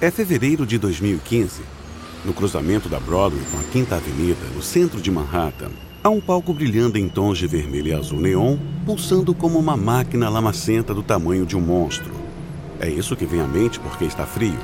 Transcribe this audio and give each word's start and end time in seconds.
É 0.00 0.12
fevereiro 0.12 0.64
de 0.64 0.78
2015. 0.78 1.60
No 2.24 2.32
cruzamento 2.32 2.88
da 2.88 3.00
Broadway 3.00 3.42
com 3.50 3.58
a 3.58 3.64
Quinta 3.64 3.96
Avenida, 3.96 4.46
no 4.54 4.62
centro 4.62 5.00
de 5.00 5.10
Manhattan, 5.10 5.70
há 6.04 6.08
um 6.08 6.20
palco 6.20 6.54
brilhando 6.54 6.96
em 6.96 7.08
tons 7.08 7.36
de 7.36 7.48
vermelho 7.48 7.88
e 7.88 7.92
azul 7.92 8.20
neon, 8.20 8.56
pulsando 8.86 9.34
como 9.34 9.58
uma 9.58 9.76
máquina 9.76 10.28
lamacenta 10.28 10.94
do 10.94 11.02
tamanho 11.02 11.44
de 11.44 11.56
um 11.56 11.60
monstro. 11.60 12.12
É 12.78 12.88
isso 12.88 13.16
que 13.16 13.26
vem 13.26 13.40
à 13.40 13.46
mente 13.48 13.80
porque 13.80 14.04
está 14.04 14.24
frio. 14.24 14.56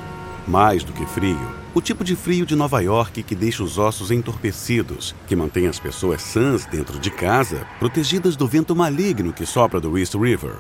Mais 0.47 0.85
do 0.85 0.93
que 0.93 1.05
frio, 1.05 1.41
o 1.75 1.81
tipo 1.81 2.05
de 2.05 2.15
frio 2.15 2.47
de 2.47 2.55
Nova 2.55 2.81
York 2.81 3.25
que 3.25 3.35
deixa 3.35 3.65
os 3.65 3.77
ossos 3.77 4.13
entorpecidos, 4.13 5.17
que 5.27 5.35
mantém 5.35 5.67
as 5.67 5.81
pessoas 5.81 6.23
sãs 6.23 6.65
dentro 6.65 6.97
de 7.01 7.11
casa, 7.11 7.67
protegidas 7.81 8.37
do 8.37 8.47
vento 8.47 8.77
maligno 8.77 9.33
que 9.33 9.45
sopra 9.45 9.81
do 9.81 9.99
East 9.99 10.15
River. 10.15 10.59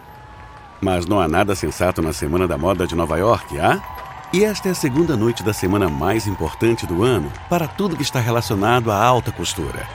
Mas 0.80 1.06
não 1.06 1.20
há 1.20 1.28
nada 1.28 1.54
sensato 1.54 2.02
na 2.02 2.12
Semana 2.12 2.48
da 2.48 2.58
Moda 2.58 2.88
de 2.88 2.96
Nova 2.96 3.16
York, 3.16 3.56
há? 3.56 3.93
E 4.34 4.44
esta 4.44 4.68
é 4.68 4.72
a 4.72 4.74
segunda 4.74 5.16
noite 5.16 5.44
da 5.44 5.52
semana 5.52 5.88
mais 5.88 6.26
importante 6.26 6.88
do 6.88 7.04
ano 7.04 7.32
para 7.48 7.68
tudo 7.68 7.94
que 7.96 8.02
está 8.02 8.18
relacionado 8.18 8.90
à 8.90 9.00
alta 9.00 9.30
costura. 9.30 9.86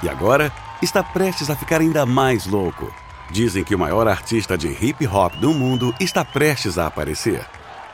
E 0.00 0.08
agora 0.08 0.52
está 0.80 1.02
prestes 1.02 1.50
a 1.50 1.56
ficar 1.56 1.80
ainda 1.80 2.06
mais 2.06 2.46
louco. 2.46 2.94
Dizem 3.32 3.64
que 3.64 3.74
o 3.74 3.78
maior 3.80 4.06
artista 4.06 4.56
de 4.56 4.68
hip 4.68 5.04
hop 5.08 5.34
do 5.40 5.52
mundo 5.52 5.92
está 5.98 6.24
prestes 6.24 6.78
a 6.78 6.86
aparecer. 6.86 7.44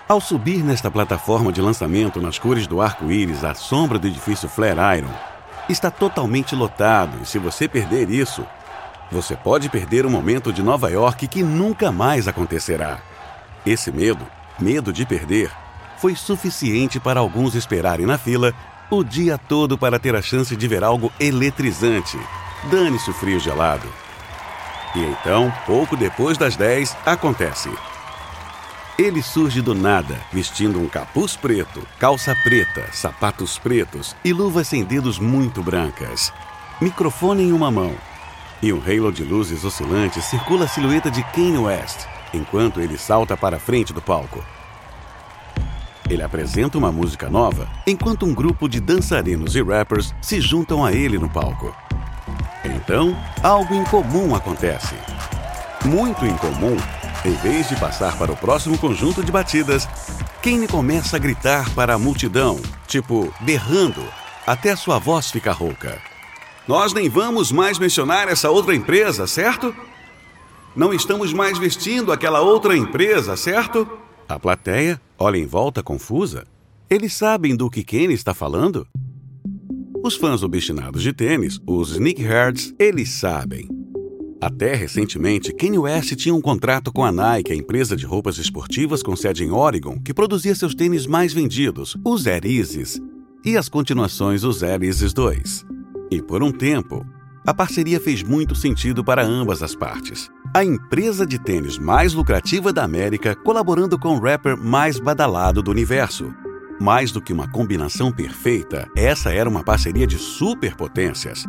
Ao 0.06 0.20
subir 0.20 0.62
nesta 0.62 0.91
plataforma 0.91 1.50
de 1.50 1.62
lançamento 1.62 2.20
nas 2.20 2.38
cores 2.38 2.66
do 2.66 2.83
arco-íris 2.83 3.42
à 3.42 3.55
sombra 3.55 3.98
do 3.98 4.06
edifício 4.06 4.50
Flatiron, 4.50 5.14
está 5.66 5.91
totalmente 5.91 6.55
lotado 6.55 7.22
e 7.22 7.27
se 7.27 7.38
você 7.38 7.66
perder 7.66 8.10
isso, 8.10 8.44
você 9.10 9.34
pode 9.34 9.70
perder 9.70 10.05
um 10.05 10.10
momento 10.10 10.52
de 10.52 10.62
Nova 10.62 10.91
York 10.91 11.27
que 11.27 11.42
nunca 11.42 11.91
mais 11.91 12.28
acontecerá. 12.28 12.98
Esse 13.64 13.91
medo, 13.91 14.27
medo 14.60 14.92
de 14.92 15.06
perder, 15.06 15.50
foi 15.98 16.14
suficiente 16.14 17.00
para 17.00 17.20
alguns 17.20 17.55
esperarem 17.55 18.06
na 18.06 18.19
fila 18.19 18.55
o 18.91 19.02
dia 19.02 19.36
todo 19.36 19.77
para 19.77 19.98
ter 19.98 20.14
a 20.14 20.22
chance 20.22 20.55
de 20.55 20.69
ver 20.69 20.84
algo 20.84 21.12
eletrizante. 21.19 22.19
Dane-se 22.70 23.11
o 23.11 23.14
frio 23.14 23.41
gelado. 23.41 23.88
E 24.94 25.00
então, 25.00 25.53
pouco 25.66 25.97
depois 25.97 26.38
das 26.38 26.56
10, 26.56 26.97
acontece. 27.05 27.70
Ele 28.98 29.22
surge 29.22 29.61
do 29.61 29.75
nada, 29.75 30.19
vestindo 30.33 30.80
um 30.80 30.88
capuz 30.88 31.36
preto, 31.36 31.86
calça 31.98 32.34
preta, 32.34 32.88
sapatos 32.92 33.58
pretos 33.58 34.16
e 34.25 34.33
luvas 34.33 34.69
sem 34.69 34.84
dedos 34.84 35.19
muito 35.19 35.62
brancas. 35.62 36.33
Microfone 36.81 37.42
em 37.42 37.53
uma 37.53 37.70
mão. 37.70 37.94
E 38.62 38.72
um 38.72 38.81
halo 38.81 39.12
de 39.12 39.22
luzes 39.22 39.64
oscilantes 39.64 40.25
circula 40.25 40.64
a 40.64 40.69
silhueta 40.69 41.10
de 41.10 41.22
Kanye 41.25 41.58
West, 41.58 42.06
enquanto 42.33 42.81
ele 42.81 42.97
salta 42.97 43.36
para 43.36 43.56
a 43.56 43.60
frente 43.60 43.92
do 43.92 44.00
palco. 44.00 44.42
Ele 46.09 46.23
apresenta 46.23 46.79
uma 46.79 46.93
música 46.93 47.29
nova, 47.29 47.69
enquanto 47.87 48.25
um 48.25 48.35
grupo 48.35 48.69
de 48.69 48.81
dançarinos 48.81 49.57
e 49.57 49.62
rappers 49.62 50.15
se 50.23 50.41
juntam 50.41 50.85
a 50.85 50.93
ele 50.93 51.19
no 51.19 51.29
palco. 51.29 51.75
Então, 52.65 53.17
algo 53.43 53.75
incomum 53.75 54.34
acontece. 54.34 54.95
Muito 55.84 56.25
incomum 56.25 56.77
em 57.27 57.34
vez 57.34 57.69
de 57.69 57.75
passar 57.75 58.17
para 58.17 58.31
o 58.31 58.37
próximo 58.37 58.79
conjunto 58.79 59.21
de 59.21 59.33
batidas, 59.33 59.89
Kane 60.41 60.69
começa 60.69 61.17
a 61.17 61.19
gritar 61.19 61.69
para 61.75 61.95
a 61.95 61.99
multidão, 61.99 62.61
tipo 62.87 63.34
berrando, 63.41 64.01
até 64.47 64.77
sua 64.77 65.01
voz 65.01 65.29
ficar 65.29 65.51
rouca. 65.51 66.01
Nós 66.69 66.93
nem 66.93 67.09
vamos 67.09 67.51
mais 67.51 67.81
mencionar 67.81 68.29
essa 68.29 68.49
outra 68.49 68.77
empresa, 68.77 69.27
certo? 69.27 69.75
Não 70.75 70.95
estamos 70.95 71.33
mais 71.33 71.59
vestindo 71.59 72.12
aquela 72.12 72.41
outra 72.41 72.77
empresa, 72.77 73.37
certo? 73.37 73.89
A 74.28 74.41
plateia 74.41 75.00
olha 75.16 75.37
em 75.37 75.47
volta 75.47 75.84
confusa. 75.84 76.44
Eles 76.91 77.12
sabem 77.12 77.54
do 77.54 77.70
que 77.70 77.84
Kane 77.84 78.12
está 78.12 78.34
falando? 78.34 78.87
Os 80.03 80.16
fãs 80.16 80.42
obstinados 80.42 81.00
de 81.00 81.12
tênis, 81.12 81.60
os 81.64 81.92
sneakerheads, 81.92 82.75
eles 82.76 83.09
sabem. 83.10 83.69
Até 84.41 84.75
recentemente, 84.75 85.53
Kanye 85.53 85.78
West 85.78 86.15
tinha 86.16 86.34
um 86.34 86.41
contrato 86.41 86.92
com 86.92 87.04
a 87.04 87.12
Nike, 87.12 87.53
a 87.53 87.56
empresa 87.56 87.97
de 87.97 88.04
roupas 88.04 88.36
esportivas 88.36 89.00
com 89.00 89.15
sede 89.15 89.44
em 89.44 89.50
Oregon, 89.53 90.00
que 90.00 90.12
produzia 90.12 90.54
seus 90.54 90.75
tênis 90.75 91.06
mais 91.06 91.32
vendidos, 91.32 91.97
os 92.04 92.26
Air 92.26 92.44
Yeezys, 92.44 93.00
e 93.44 93.56
as 93.56 93.69
continuações 93.69 94.42
os 94.42 94.62
Air 94.62 94.82
Yeezys 94.82 95.12
2. 95.12 95.65
E 96.10 96.20
por 96.20 96.42
um 96.42 96.50
tempo, 96.50 97.06
a 97.47 97.54
parceria 97.54 98.00
fez 98.00 98.25
muito 98.25 98.56
sentido 98.56 99.04
para 99.04 99.25
ambas 99.25 99.62
as 99.62 99.75
partes. 99.75 100.28
A 100.55 100.65
empresa 100.65 101.27
de 101.27 101.39
tênis 101.39 101.79
mais 101.79 102.12
lucrativa 102.15 102.73
da 102.73 102.84
América 102.84 103.34
colaborando 103.34 103.99
com 103.99 104.17
o 104.17 104.21
rapper 104.21 104.57
mais 104.57 104.99
badalado 104.99 105.62
do 105.62 105.71
universo. 105.71 106.34
Mais 106.81 107.11
do 107.11 107.21
que 107.21 107.33
uma 107.33 107.49
combinação 107.49 108.12
perfeita, 108.12 108.89
essa 108.97 109.33
era 109.33 109.49
uma 109.49 109.62
parceria 109.62 110.07
de 110.07 110.19
superpotências. 110.19 111.47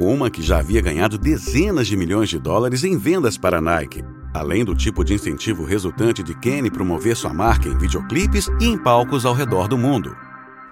Uma 0.00 0.30
que 0.30 0.42
já 0.42 0.58
havia 0.58 0.80
ganhado 0.80 1.18
dezenas 1.18 1.88
de 1.88 1.96
milhões 1.96 2.28
de 2.28 2.38
dólares 2.38 2.84
em 2.84 2.96
vendas 2.96 3.36
para 3.36 3.58
a 3.58 3.60
Nike, 3.60 4.04
além 4.32 4.64
do 4.64 4.74
tipo 4.74 5.04
de 5.04 5.14
incentivo 5.14 5.64
resultante 5.64 6.22
de 6.22 6.34
Kenny 6.38 6.70
promover 6.70 7.16
sua 7.16 7.34
marca 7.34 7.68
em 7.68 7.76
videoclipes 7.76 8.48
e 8.60 8.66
em 8.66 8.78
palcos 8.78 9.26
ao 9.26 9.34
redor 9.34 9.66
do 9.66 9.76
mundo. 9.76 10.16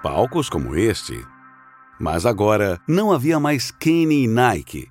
Palcos 0.03 0.49
como 0.49 0.77
este. 0.77 1.21
Mas 1.99 2.27
agora 2.27 2.81
não 2.87 3.11
havia 3.11 3.41
mais 3.41 3.71
Kenny 3.73 4.25
e 4.25 4.29
Nike. 4.29 4.89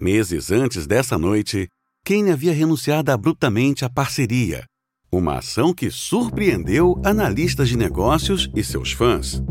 Meses 0.00 0.50
antes 0.50 0.86
dessa 0.86 1.18
noite, 1.18 1.68
Kenny 2.04 2.30
havia 2.30 2.52
renunciado 2.52 3.12
abruptamente 3.12 3.84
à 3.84 3.90
parceria, 3.90 4.64
uma 5.12 5.38
ação 5.38 5.72
que 5.72 5.90
surpreendeu 5.90 7.00
analistas 7.04 7.68
de 7.68 7.76
negócios 7.76 8.48
e 8.54 8.64
seus 8.64 8.92
fãs. 8.92 9.42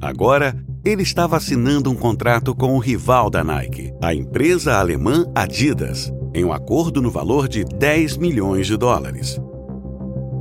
Agora, 0.00 0.56
ele 0.84 1.02
estava 1.02 1.36
assinando 1.36 1.90
um 1.90 1.94
contrato 1.94 2.54
com 2.54 2.74
o 2.74 2.78
rival 2.78 3.30
da 3.30 3.44
Nike, 3.44 3.92
a 4.02 4.14
empresa 4.14 4.76
alemã 4.76 5.24
Adidas, 5.34 6.12
em 6.34 6.44
um 6.44 6.52
acordo 6.52 7.02
no 7.02 7.10
valor 7.10 7.48
de 7.48 7.64
10 7.64 8.16
milhões 8.16 8.66
de 8.66 8.76
dólares. 8.76 9.40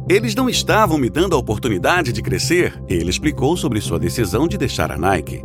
Eles 0.09 0.33
não 0.35 0.49
estavam 0.49 0.97
me 0.97 1.09
dando 1.09 1.35
a 1.35 1.39
oportunidade 1.39 2.13
de 2.13 2.21
crescer, 2.21 2.81
ele 2.87 3.09
explicou 3.09 3.57
sobre 3.57 3.81
sua 3.81 3.99
decisão 3.99 4.47
de 4.47 4.57
deixar 4.57 4.91
a 4.91 4.97
Nike. 4.97 5.43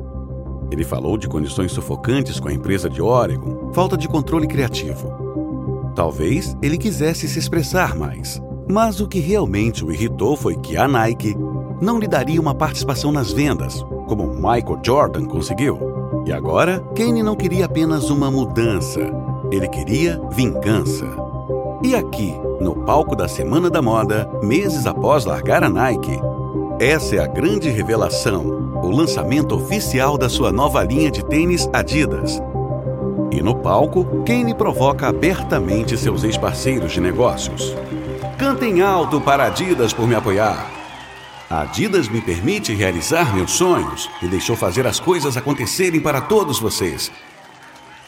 Ele 0.71 0.85
falou 0.85 1.19
de 1.19 1.29
condições 1.29 1.73
sufocantes 1.73 2.39
com 2.39 2.49
a 2.49 2.53
empresa 2.53 2.89
de 2.89 3.03
Oregon, 3.03 3.73
falta 3.73 3.97
de 3.97 4.09
controle 4.09 4.47
criativo. 4.47 5.33
Talvez 5.95 6.57
ele 6.63 6.79
quisesse 6.79 7.29
se 7.29 7.39
expressar 7.39 7.95
mais, 7.95 8.41
mas 8.69 9.01
o 9.01 9.09
que 9.09 9.21
realmente 9.21 9.85
o 9.85 9.93
irritou 9.93 10.37
foi 10.37 10.57
que 10.57 10.77
a 10.77 10.89
Nike 10.89 11.37
não 11.81 11.99
lhe 11.99 12.07
daria 12.07 12.41
uma 12.41 12.55
participação 12.55 13.13
nas 13.13 13.33
vendas, 13.33 13.85
como 14.07 14.35
Michael 14.35 14.81
Jordan 14.85 15.27
conseguiu. 15.27 15.79
E 16.25 16.33
agora, 16.33 16.81
Kane 16.95 17.23
não 17.23 17.35
queria 17.35 17.67
apenas 17.67 18.09
uma 18.09 18.31
mudança, 18.31 19.01
ele 19.51 19.69
queria 19.69 20.21
vingança. 20.31 21.05
E 21.83 21.95
aqui, 21.95 22.33
no 22.61 22.77
palco 22.85 23.17
da 23.17 23.27
Semana 23.27 23.69
da 23.69 23.83
Moda, 23.83 24.31
meses 24.43 24.87
após 24.87 25.25
largar 25.25 25.65
a 25.65 25.69
Nike, 25.69 26.19
essa 26.81 27.17
é 27.17 27.19
a 27.19 27.27
grande 27.27 27.69
revelação, 27.69 28.81
o 28.83 28.91
lançamento 28.91 29.55
oficial 29.55 30.17
da 30.17 30.29
sua 30.29 30.53
nova 30.53 30.83
linha 30.85 31.11
de 31.11 31.25
tênis 31.25 31.69
Adidas. 31.73 32.41
E 33.33 33.41
no 33.41 33.55
palco, 33.55 34.23
Kane 34.27 34.55
provoca 34.55 35.09
abertamente 35.09 35.97
seus 35.97 36.23
ex-parceiros 36.23 36.93
de 36.93 37.01
negócios. 37.01 37.75
Cantem 38.37 38.83
alto 38.83 39.23
para 39.23 39.47
Adidas 39.47 39.95
por 39.95 40.07
me 40.07 40.15
apoiar. 40.15 40.71
A 41.49 41.63
Adidas 41.63 42.09
me 42.09 42.21
permite 42.21 42.75
realizar 42.75 43.35
meus 43.35 43.53
sonhos 43.53 44.11
e 44.21 44.27
deixou 44.27 44.55
fazer 44.55 44.87
as 44.87 45.01
coisas 45.01 45.35
acontecerem 45.35 45.99
para 45.99 46.21
todos 46.21 46.61
vocês. 46.61 47.11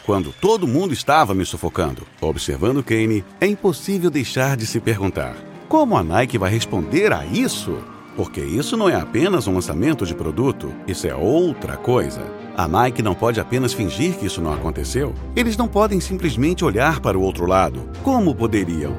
Quando 0.05 0.31
todo 0.31 0.69
mundo 0.69 0.93
estava 0.93 1.33
me 1.33 1.47
sufocando, 1.47 2.07
observando 2.21 2.85
Kane, 2.85 3.25
é 3.41 3.47
impossível 3.47 4.11
deixar 4.11 4.59
de 4.59 4.67
se 4.67 4.79
perguntar: 4.79 5.37
como 5.71 5.97
a 5.97 6.05
Nike 6.05 6.37
vai 6.37 6.51
responder 6.51 7.15
a 7.15 7.25
isso? 7.25 7.79
Porque 8.15 8.43
isso 8.43 8.77
não 8.77 8.91
é 8.91 8.95
apenas 8.95 9.47
um 9.47 9.55
lançamento 9.55 10.05
de 10.05 10.15
produto, 10.15 10.71
isso 10.87 11.07
é 11.07 11.15
outra 11.15 11.79
coisa. 11.79 12.44
A 12.57 12.69
Nike 12.69 13.03
não 13.03 13.15
pode 13.15 13.41
apenas 13.41 13.73
fingir 13.73 14.15
que 14.17 14.27
isso 14.27 14.41
não 14.41 14.53
aconteceu. 14.53 15.13
Eles 15.35 15.57
não 15.57 15.67
podem 15.67 16.01
simplesmente 16.01 16.65
olhar 16.65 17.01
para 17.01 17.19
o 17.19 17.23
outro 17.23 17.47
lado. 17.47 17.89
Como 18.03 18.35
poderiam? 18.35 18.97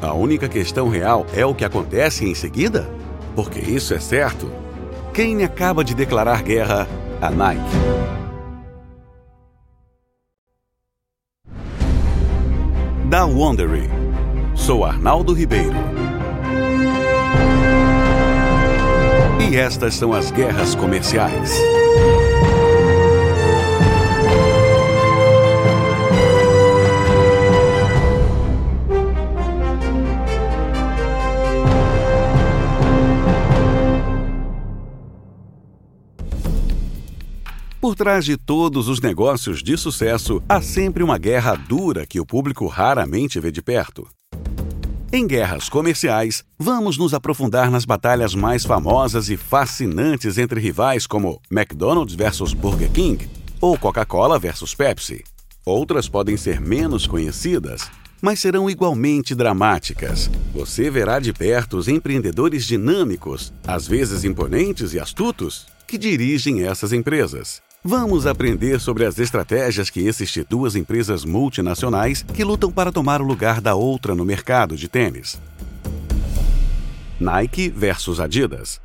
A 0.00 0.12
única 0.14 0.48
questão 0.48 0.88
real 0.88 1.26
é 1.34 1.44
o 1.44 1.54
que 1.54 1.64
acontece 1.64 2.24
em 2.24 2.34
seguida? 2.34 2.88
porque 3.38 3.60
isso 3.60 3.94
é 3.94 4.00
certo, 4.00 4.50
Kane 5.14 5.44
acaba 5.44 5.84
de 5.84 5.94
declarar 5.94 6.42
guerra 6.42 6.88
à 7.20 7.30
Nike. 7.30 7.62
Da 13.04 13.24
Wondery. 13.26 13.88
Sou 14.56 14.84
Arnaldo 14.84 15.32
Ribeiro. 15.32 15.76
E 19.48 19.56
estas 19.56 19.94
são 19.94 20.12
as 20.12 20.32
guerras 20.32 20.74
comerciais. 20.74 21.56
Por 37.88 37.94
trás 37.94 38.26
de 38.26 38.36
todos 38.36 38.86
os 38.86 39.00
negócios 39.00 39.62
de 39.62 39.74
sucesso, 39.78 40.42
há 40.46 40.60
sempre 40.60 41.02
uma 41.02 41.16
guerra 41.16 41.54
dura 41.54 42.06
que 42.06 42.20
o 42.20 42.26
público 42.26 42.66
raramente 42.66 43.40
vê 43.40 43.50
de 43.50 43.62
perto. 43.62 44.06
Em 45.10 45.26
guerras 45.26 45.70
comerciais, 45.70 46.44
vamos 46.58 46.98
nos 46.98 47.14
aprofundar 47.14 47.70
nas 47.70 47.86
batalhas 47.86 48.34
mais 48.34 48.62
famosas 48.62 49.30
e 49.30 49.38
fascinantes 49.38 50.36
entre 50.36 50.60
rivais 50.60 51.06
como 51.06 51.40
McDonald's 51.50 52.14
versus 52.14 52.52
Burger 52.52 52.90
King 52.90 53.26
ou 53.58 53.78
Coca-Cola 53.78 54.38
versus 54.38 54.74
Pepsi. 54.74 55.24
Outras 55.64 56.10
podem 56.10 56.36
ser 56.36 56.60
menos 56.60 57.06
conhecidas, 57.06 57.90
mas 58.20 58.38
serão 58.38 58.68
igualmente 58.68 59.34
dramáticas. 59.34 60.30
Você 60.52 60.90
verá 60.90 61.18
de 61.18 61.32
perto 61.32 61.78
os 61.78 61.88
empreendedores 61.88 62.66
dinâmicos, 62.66 63.50
às 63.66 63.88
vezes 63.88 64.24
imponentes 64.24 64.92
e 64.92 65.00
astutos, 65.00 65.66
que 65.86 65.96
dirigem 65.96 66.64
essas 66.64 66.92
empresas. 66.92 67.66
Vamos 67.90 68.26
aprender 68.26 68.78
sobre 68.80 69.06
as 69.06 69.18
estratégias 69.18 69.88
que 69.88 70.06
existem 70.06 70.44
duas 70.46 70.76
empresas 70.76 71.24
multinacionais 71.24 72.22
que 72.22 72.44
lutam 72.44 72.70
para 72.70 72.92
tomar 72.92 73.22
o 73.22 73.24
lugar 73.24 73.62
da 73.62 73.74
outra 73.74 74.14
no 74.14 74.26
mercado 74.26 74.76
de 74.76 74.86
tênis. 74.88 75.40
Nike 77.18 77.70
versus 77.70 78.20
Adidas. 78.20 78.78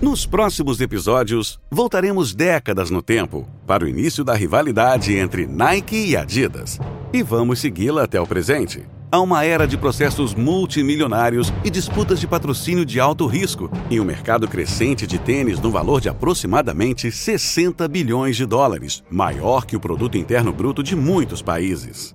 Nos 0.00 0.24
próximos 0.24 0.80
episódios, 0.80 1.58
voltaremos 1.68 2.32
décadas 2.32 2.90
no 2.90 3.02
tempo 3.02 3.48
para 3.66 3.84
o 3.84 3.88
início 3.88 4.22
da 4.22 4.34
rivalidade 4.34 5.16
entre 5.16 5.48
Nike 5.48 6.10
e 6.10 6.16
Adidas 6.16 6.78
e 7.12 7.24
vamos 7.24 7.58
segui-la 7.58 8.04
até 8.04 8.20
o 8.20 8.26
presente. 8.26 8.86
Há 9.10 9.20
uma 9.20 9.42
era 9.42 9.66
de 9.66 9.78
processos 9.78 10.34
multimilionários 10.34 11.50
e 11.64 11.70
disputas 11.70 12.20
de 12.20 12.26
patrocínio 12.26 12.84
de 12.84 13.00
alto 13.00 13.26
risco 13.26 13.70
e 13.90 13.98
um 13.98 14.04
mercado 14.04 14.46
crescente 14.46 15.06
de 15.06 15.18
tênis 15.18 15.58
no 15.58 15.70
valor 15.70 15.98
de 15.98 16.10
aproximadamente 16.10 17.10
60 17.10 17.88
bilhões 17.88 18.36
de 18.36 18.44
dólares, 18.44 19.02
maior 19.10 19.64
que 19.64 19.74
o 19.74 19.80
produto 19.80 20.18
interno 20.18 20.52
bruto 20.52 20.82
de 20.82 20.94
muitos 20.94 21.40
países. 21.40 22.14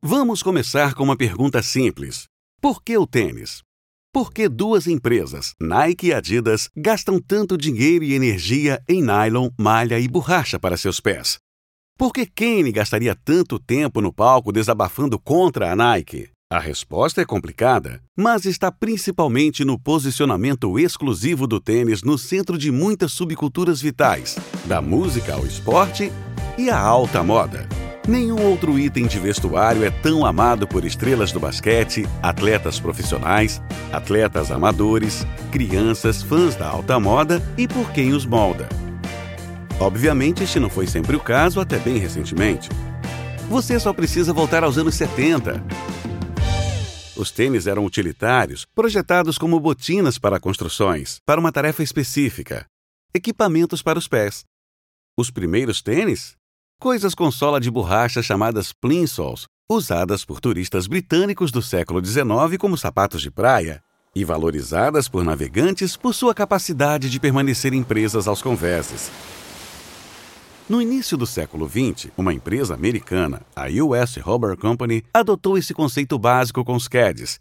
Vamos 0.00 0.40
começar 0.40 0.94
com 0.94 1.02
uma 1.02 1.16
pergunta 1.16 1.60
simples: 1.64 2.28
por 2.60 2.80
que 2.80 2.96
o 2.96 3.04
tênis? 3.04 3.62
Por 4.12 4.32
que 4.32 4.48
duas 4.48 4.86
empresas, 4.86 5.52
Nike 5.60 6.06
e 6.06 6.14
Adidas, 6.14 6.70
gastam 6.76 7.20
tanto 7.20 7.58
dinheiro 7.58 8.04
e 8.04 8.14
energia 8.14 8.80
em 8.88 9.02
nylon, 9.02 9.50
malha 9.58 9.98
e 9.98 10.06
borracha 10.06 10.60
para 10.60 10.76
seus 10.76 11.00
pés? 11.00 11.40
Por 11.98 12.12
que 12.12 12.24
Kane 12.24 12.70
gastaria 12.70 13.12
tanto 13.12 13.58
tempo 13.58 14.00
no 14.00 14.12
palco 14.12 14.52
desabafando 14.52 15.18
contra 15.18 15.72
a 15.72 15.74
Nike? 15.74 16.28
A 16.48 16.60
resposta 16.60 17.20
é 17.20 17.24
complicada, 17.24 18.00
mas 18.16 18.44
está 18.44 18.70
principalmente 18.70 19.64
no 19.64 19.76
posicionamento 19.76 20.78
exclusivo 20.78 21.44
do 21.44 21.60
tênis 21.60 22.04
no 22.04 22.16
centro 22.16 22.56
de 22.56 22.70
muitas 22.70 23.10
subculturas 23.10 23.82
vitais, 23.82 24.38
da 24.64 24.80
música 24.80 25.34
ao 25.34 25.44
esporte 25.44 26.12
e 26.56 26.70
à 26.70 26.78
alta 26.78 27.20
moda. 27.24 27.68
Nenhum 28.06 28.46
outro 28.46 28.78
item 28.78 29.08
de 29.08 29.18
vestuário 29.18 29.82
é 29.82 29.90
tão 29.90 30.24
amado 30.24 30.68
por 30.68 30.84
estrelas 30.84 31.32
do 31.32 31.40
basquete, 31.40 32.06
atletas 32.22 32.78
profissionais, 32.78 33.60
atletas 33.92 34.52
amadores, 34.52 35.26
crianças, 35.50 36.22
fãs 36.22 36.54
da 36.54 36.68
alta 36.68 37.00
moda 37.00 37.42
e 37.58 37.66
por 37.66 37.90
quem 37.90 38.12
os 38.12 38.24
molda. 38.24 38.68
Obviamente, 39.80 40.42
este 40.42 40.58
não 40.58 40.68
foi 40.68 40.88
sempre 40.88 41.14
o 41.14 41.20
caso 41.20 41.60
até 41.60 41.78
bem 41.78 41.98
recentemente. 41.98 42.68
Você 43.48 43.78
só 43.78 43.92
precisa 43.92 44.32
voltar 44.32 44.64
aos 44.64 44.76
anos 44.76 44.96
70. 44.96 45.64
Os 47.16 47.30
tênis 47.30 47.66
eram 47.66 47.84
utilitários, 47.84 48.66
projetados 48.74 49.38
como 49.38 49.58
botinas 49.60 50.18
para 50.18 50.40
construções, 50.40 51.20
para 51.24 51.40
uma 51.40 51.52
tarefa 51.52 51.82
específica. 51.82 52.66
Equipamentos 53.14 53.80
para 53.80 53.98
os 53.98 54.08
pés. 54.08 54.44
Os 55.16 55.30
primeiros 55.30 55.80
tênis 55.80 56.36
coisas 56.80 57.14
com 57.14 57.30
sola 57.30 57.60
de 57.60 57.70
borracha 57.70 58.22
chamadas 58.22 58.72
plinsolls, 58.72 59.46
usadas 59.68 60.24
por 60.24 60.40
turistas 60.40 60.86
britânicos 60.86 61.50
do 61.50 61.60
século 61.60 62.04
XIX 62.04 62.56
como 62.58 62.76
sapatos 62.76 63.20
de 63.20 63.30
praia 63.30 63.82
e 64.14 64.24
valorizadas 64.24 65.08
por 65.08 65.24
navegantes 65.24 65.96
por 65.96 66.14
sua 66.14 66.34
capacidade 66.34 67.10
de 67.10 67.20
permanecerem 67.20 67.82
presas 67.82 68.28
aos 68.28 68.42
conveses. 68.42 69.10
No 70.68 70.82
início 70.82 71.16
do 71.16 71.26
século 71.26 71.66
XX, 71.66 72.10
uma 72.14 72.34
empresa 72.34 72.74
americana, 72.74 73.40
a 73.56 73.68
US 73.82 74.16
Rubber 74.16 74.54
Company, 74.54 75.02
adotou 75.14 75.56
esse 75.56 75.72
conceito 75.72 76.18
básico 76.18 76.62
com 76.62 76.74
os 76.74 76.86
CADs, 76.86 77.40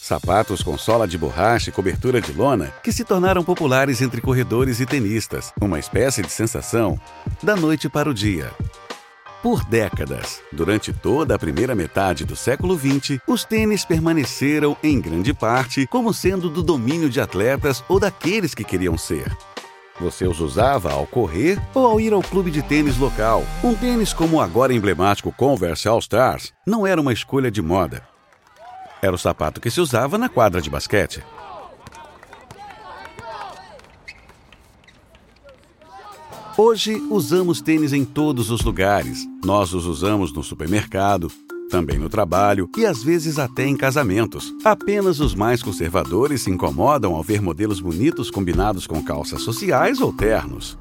Sapatos 0.00 0.62
com 0.62 0.76
sola 0.76 1.08
de 1.08 1.16
borracha 1.16 1.70
e 1.70 1.72
cobertura 1.72 2.20
de 2.20 2.30
lona 2.32 2.74
que 2.82 2.92
se 2.92 3.04
tornaram 3.04 3.42
populares 3.42 4.02
entre 4.02 4.20
corredores 4.20 4.78
e 4.78 4.84
tenistas, 4.84 5.50
uma 5.58 5.78
espécie 5.78 6.20
de 6.20 6.30
sensação 6.30 7.00
da 7.42 7.56
noite 7.56 7.88
para 7.88 8.10
o 8.10 8.12
dia. 8.12 8.50
Por 9.40 9.64
décadas, 9.64 10.42
durante 10.52 10.92
toda 10.92 11.36
a 11.36 11.38
primeira 11.38 11.74
metade 11.74 12.24
do 12.24 12.36
século 12.36 12.76
XX, 12.76 13.18
os 13.26 13.44
tênis 13.44 13.84
permaneceram, 13.84 14.76
em 14.82 15.00
grande 15.00 15.32
parte, 15.32 15.86
como 15.86 16.12
sendo 16.12 16.50
do 16.50 16.62
domínio 16.62 17.08
de 17.08 17.20
atletas 17.20 17.82
ou 17.88 17.98
daqueles 17.98 18.52
que 18.54 18.64
queriam 18.64 18.98
ser. 18.98 19.34
Você 20.00 20.26
os 20.26 20.40
usava 20.40 20.92
ao 20.92 21.06
correr 21.06 21.60
ou 21.72 21.86
ao 21.86 22.00
ir 22.00 22.12
ao 22.12 22.22
clube 22.22 22.50
de 22.50 22.62
tênis 22.62 22.98
local. 22.98 23.44
Um 23.62 23.74
tênis 23.74 24.12
como 24.12 24.36
o 24.36 24.40
agora 24.40 24.74
emblemático 24.74 25.32
Converse 25.32 25.86
All 25.86 26.00
Stars 26.00 26.52
não 26.66 26.86
era 26.86 27.00
uma 27.00 27.12
escolha 27.12 27.50
de 27.50 27.62
moda, 27.62 28.02
era 29.04 29.14
o 29.14 29.18
sapato 29.18 29.60
que 29.60 29.70
se 29.70 29.82
usava 29.82 30.16
na 30.16 30.30
quadra 30.30 30.62
de 30.62 30.70
basquete. 30.70 31.22
Hoje 36.56 36.94
usamos 37.10 37.60
tênis 37.60 37.92
em 37.92 38.04
todos 38.04 38.50
os 38.50 38.62
lugares. 38.62 39.26
Nós 39.44 39.74
os 39.74 39.84
usamos 39.84 40.32
no 40.32 40.42
supermercado, 40.42 41.30
também 41.74 41.98
no 41.98 42.08
trabalho 42.08 42.70
e 42.78 42.86
às 42.86 43.02
vezes 43.02 43.36
até 43.36 43.66
em 43.66 43.76
casamentos. 43.76 44.54
Apenas 44.64 45.18
os 45.18 45.34
mais 45.34 45.60
conservadores 45.60 46.42
se 46.42 46.50
incomodam 46.50 47.16
ao 47.16 47.22
ver 47.24 47.42
modelos 47.42 47.80
bonitos 47.80 48.30
combinados 48.30 48.86
com 48.86 49.02
calças 49.02 49.42
sociais 49.42 50.00
ou 50.00 50.12
ternos. 50.12 50.78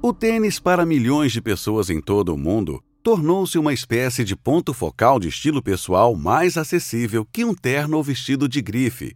O 0.00 0.10
tênis 0.10 0.58
para 0.58 0.86
milhões 0.86 1.32
de 1.32 1.42
pessoas 1.42 1.90
em 1.90 2.00
todo 2.00 2.32
o 2.34 2.38
mundo 2.38 2.82
tornou-se 3.02 3.58
uma 3.58 3.74
espécie 3.74 4.24
de 4.24 4.34
ponto 4.34 4.72
focal 4.72 5.20
de 5.20 5.28
estilo 5.28 5.62
pessoal 5.62 6.16
mais 6.16 6.56
acessível 6.56 7.26
que 7.30 7.44
um 7.44 7.54
terno 7.54 7.98
ou 7.98 8.02
vestido 8.02 8.48
de 8.48 8.62
grife. 8.62 9.12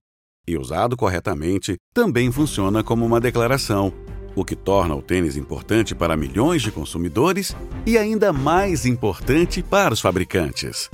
E 0.46 0.58
usado 0.58 0.98
corretamente, 0.98 1.76
também 1.94 2.30
funciona 2.30 2.84
como 2.84 3.06
uma 3.06 3.18
declaração, 3.18 3.90
o 4.36 4.44
que 4.44 4.54
torna 4.54 4.94
o 4.94 5.02
tênis 5.02 5.36
importante 5.36 5.94
para 5.94 6.16
milhões 6.16 6.60
de 6.60 6.70
consumidores 6.70 7.56
e 7.86 7.96
ainda 7.96 8.32
mais 8.32 8.84
importante 8.84 9.62
para 9.62 9.94
os 9.94 10.00
fabricantes. 10.00 10.90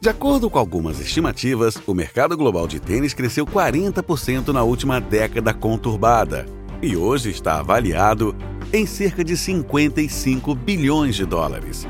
De 0.00 0.08
acordo 0.08 0.48
com 0.48 0.58
algumas 0.58 1.00
estimativas, 1.00 1.76
o 1.86 1.92
mercado 1.92 2.36
global 2.36 2.66
de 2.66 2.80
tênis 2.80 3.12
cresceu 3.12 3.44
40% 3.44 4.48
na 4.48 4.62
última 4.62 5.00
década 5.00 5.52
conturbada 5.52 6.46
e 6.80 6.96
hoje 6.96 7.30
está 7.30 7.58
avaliado 7.58 8.34
em 8.72 8.86
cerca 8.86 9.22
de 9.22 9.36
55 9.36 10.54
bilhões 10.54 11.14
de 11.14 11.24
dólares. 11.24 11.86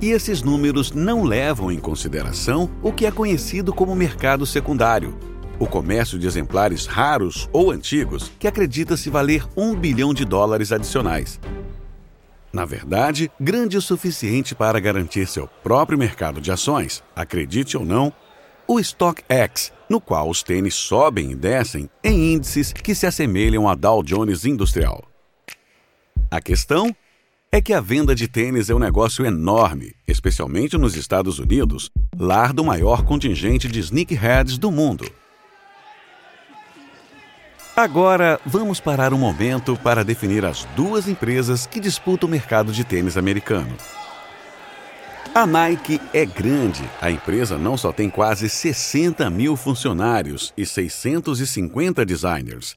E 0.00 0.10
esses 0.10 0.42
números 0.42 0.90
não 0.90 1.22
levam 1.22 1.70
em 1.70 1.78
consideração 1.78 2.68
o 2.82 2.92
que 2.92 3.06
é 3.06 3.10
conhecido 3.12 3.72
como 3.72 3.94
mercado 3.94 4.44
secundário, 4.44 5.16
o 5.62 5.66
comércio 5.68 6.18
de 6.18 6.26
exemplares 6.26 6.86
raros 6.86 7.48
ou 7.52 7.70
antigos 7.70 8.32
que 8.36 8.48
acredita-se 8.48 9.08
valer 9.08 9.46
um 9.56 9.76
bilhão 9.76 10.12
de 10.12 10.24
dólares 10.24 10.72
adicionais. 10.72 11.38
Na 12.52 12.64
verdade, 12.64 13.30
grande 13.38 13.76
o 13.76 13.80
suficiente 13.80 14.56
para 14.56 14.80
garantir 14.80 15.24
seu 15.28 15.46
próprio 15.62 15.96
mercado 15.96 16.40
de 16.40 16.50
ações, 16.50 17.00
acredite 17.14 17.76
ou 17.76 17.84
não, 17.84 18.12
o 18.66 18.82
StockX, 18.82 19.72
no 19.88 20.00
qual 20.00 20.28
os 20.28 20.42
tênis 20.42 20.74
sobem 20.74 21.30
e 21.30 21.36
descem 21.36 21.88
em 22.02 22.34
índices 22.34 22.72
que 22.72 22.92
se 22.92 23.06
assemelham 23.06 23.68
a 23.68 23.76
Dow 23.76 24.02
Jones 24.02 24.44
Industrial. 24.44 25.04
A 26.28 26.40
questão 26.40 26.94
é 27.52 27.62
que 27.62 27.72
a 27.72 27.80
venda 27.80 28.16
de 28.16 28.26
tênis 28.26 28.68
é 28.68 28.74
um 28.74 28.80
negócio 28.80 29.24
enorme, 29.24 29.94
especialmente 30.08 30.76
nos 30.76 30.96
Estados 30.96 31.38
Unidos, 31.38 31.88
lar 32.18 32.52
do 32.52 32.64
maior 32.64 33.04
contingente 33.04 33.68
de 33.68 33.78
sneakerheads 33.78 34.58
do 34.58 34.72
mundo. 34.72 35.04
Agora, 37.74 38.38
vamos 38.44 38.80
parar 38.80 39.14
um 39.14 39.18
momento 39.18 39.78
para 39.82 40.04
definir 40.04 40.44
as 40.44 40.66
duas 40.76 41.08
empresas 41.08 41.64
que 41.66 41.80
disputam 41.80 42.28
o 42.28 42.30
mercado 42.30 42.70
de 42.70 42.84
tênis 42.84 43.16
americano. 43.16 43.74
A 45.34 45.46
Nike 45.46 45.98
é 46.12 46.26
grande. 46.26 46.84
A 47.00 47.10
empresa 47.10 47.56
não 47.56 47.78
só 47.78 47.90
tem 47.90 48.10
quase 48.10 48.50
60 48.50 49.30
mil 49.30 49.56
funcionários 49.56 50.52
e 50.54 50.66
650 50.66 52.04
designers, 52.04 52.76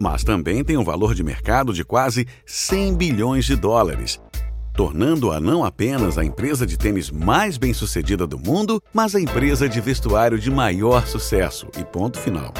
mas 0.00 0.22
também 0.22 0.62
tem 0.62 0.76
um 0.76 0.84
valor 0.84 1.12
de 1.12 1.24
mercado 1.24 1.72
de 1.72 1.84
quase 1.84 2.28
100 2.46 2.94
bilhões 2.94 3.44
de 3.44 3.56
dólares, 3.56 4.20
tornando-a 4.76 5.40
não 5.40 5.64
apenas 5.64 6.16
a 6.16 6.24
empresa 6.24 6.64
de 6.64 6.78
tênis 6.78 7.10
mais 7.10 7.58
bem-sucedida 7.58 8.28
do 8.28 8.38
mundo, 8.38 8.80
mas 8.94 9.16
a 9.16 9.20
empresa 9.20 9.68
de 9.68 9.80
vestuário 9.80 10.38
de 10.38 10.52
maior 10.52 11.04
sucesso. 11.08 11.66
E 11.76 11.84
ponto 11.84 12.16
final. 12.16 12.54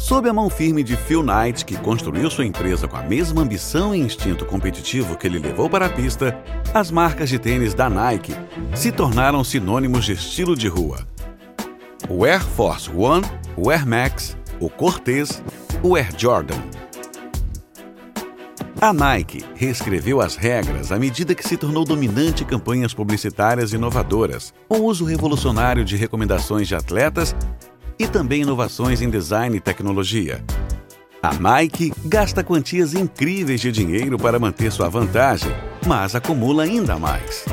Sob 0.00 0.26
a 0.26 0.32
mão 0.32 0.48
firme 0.48 0.82
de 0.82 0.96
Phil 0.96 1.22
Knight, 1.22 1.62
que 1.62 1.76
construiu 1.76 2.30
sua 2.30 2.46
empresa 2.46 2.88
com 2.88 2.96
a 2.96 3.02
mesma 3.02 3.42
ambição 3.42 3.94
e 3.94 4.00
instinto 4.00 4.46
competitivo 4.46 5.14
que 5.14 5.26
ele 5.26 5.38
levou 5.38 5.68
para 5.68 5.86
a 5.86 5.90
pista, 5.90 6.36
as 6.72 6.90
marcas 6.90 7.28
de 7.28 7.38
tênis 7.38 7.74
da 7.74 7.90
Nike 7.90 8.34
se 8.74 8.90
tornaram 8.90 9.44
sinônimos 9.44 10.06
de 10.06 10.12
estilo 10.12 10.56
de 10.56 10.68
rua. 10.68 11.06
O 12.08 12.24
Air 12.24 12.42
Force 12.42 12.90
One, 12.90 13.24
o 13.54 13.70
Air 13.70 13.86
Max, 13.86 14.36
o 14.58 14.70
Cortez, 14.70 15.42
o 15.82 15.94
Air 15.94 16.08
Jordan. 16.16 16.58
A 18.80 18.94
Nike 18.94 19.44
reescreveu 19.54 20.22
as 20.22 20.34
regras 20.34 20.90
à 20.90 20.98
medida 20.98 21.34
que 21.34 21.46
se 21.46 21.58
tornou 21.58 21.84
dominante 21.84 22.42
em 22.42 22.46
campanhas 22.46 22.94
publicitárias 22.94 23.74
inovadoras, 23.74 24.54
com 24.66 24.80
uso 24.80 25.04
revolucionário 25.04 25.84
de 25.84 25.94
recomendações 25.94 26.66
de 26.66 26.74
atletas 26.74 27.36
e 28.00 28.08
também 28.08 28.40
inovações 28.40 29.02
em 29.02 29.10
design 29.10 29.54
e 29.54 29.60
tecnologia. 29.60 30.42
A 31.22 31.34
Nike 31.34 31.92
gasta 32.06 32.42
quantias 32.42 32.94
incríveis 32.94 33.60
de 33.60 33.70
dinheiro 33.70 34.16
para 34.16 34.38
manter 34.38 34.72
sua 34.72 34.88
vantagem, 34.88 35.52
mas 35.86 36.14
acumula 36.14 36.62
ainda 36.62 36.98
mais. 36.98 37.44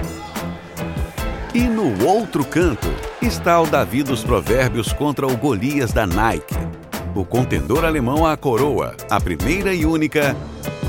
E 1.54 1.64
no 1.64 2.06
outro 2.06 2.46
canto 2.46 2.88
está 3.22 3.60
o 3.60 3.68
Davi 3.68 4.04
dos 4.04 4.24
provérbios 4.24 4.94
contra 4.94 5.28
o 5.28 5.36
Golias 5.36 5.92
da 5.92 6.08
Nike. 6.08 6.56
O 7.14 7.26
contendor 7.26 7.84
alemão 7.84 8.26
à 8.26 8.38
coroa, 8.38 8.96
a 9.10 9.20
primeira 9.20 9.74
e 9.74 9.86
única 9.86 10.34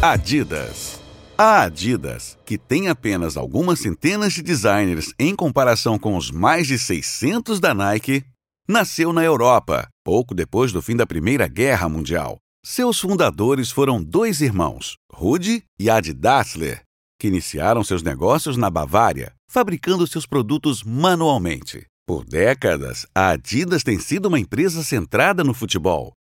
Adidas. 0.01 1.01
A 1.37 1.63
Adidas, 1.63 2.39
que 2.45 2.57
tem 2.57 2.89
apenas 2.89 3.37
algumas 3.37 3.81
centenas 3.81 4.35
de 4.35 4.43
designers 4.43 5.13
em 5.19 5.35
comparação 5.35 5.99
com 5.99 6.17
os 6.17 6.31
mais 6.31 6.69
de 6.69 6.79
600 6.79 7.59
da 7.59 7.75
Nike, 7.75 8.25
nasceu 8.69 9.13
na 9.13 9.25
Europa, 9.25 9.89
pouco 10.05 10.35
depois 10.35 10.73
do 10.73 10.83
fim 10.83 10.95
da 10.95 11.07
Primeira 11.07 11.49
Guerra 11.49 11.89
Mundial. 11.89 12.39
Seus 12.63 13.01
fundadores 13.01 13.71
foram 13.71 14.03
dois 14.03 14.43
irmãos, 14.43 14.97
Rudi 15.11 15.65
e 15.81 15.89
Adi 15.89 16.13
Dassler, 16.13 16.83
que 17.19 17.29
iniciaram 17.29 17.83
seus 17.83 18.03
negócios 18.03 18.59
na 18.59 18.69
Bavária, 18.69 19.33
fabricando 19.51 20.07
seus 20.07 20.27
produtos 20.27 20.83
manualmente. 20.83 21.87
Por 22.07 22.25
décadas, 22.25 23.07
a 23.15 23.31
Adidas 23.31 23.83
tem 23.83 23.99
sido 23.99 24.27
uma 24.27 24.39
empresa 24.39 24.83
centrada 24.83 25.43
no 25.43 25.55
futebol. 25.55 26.13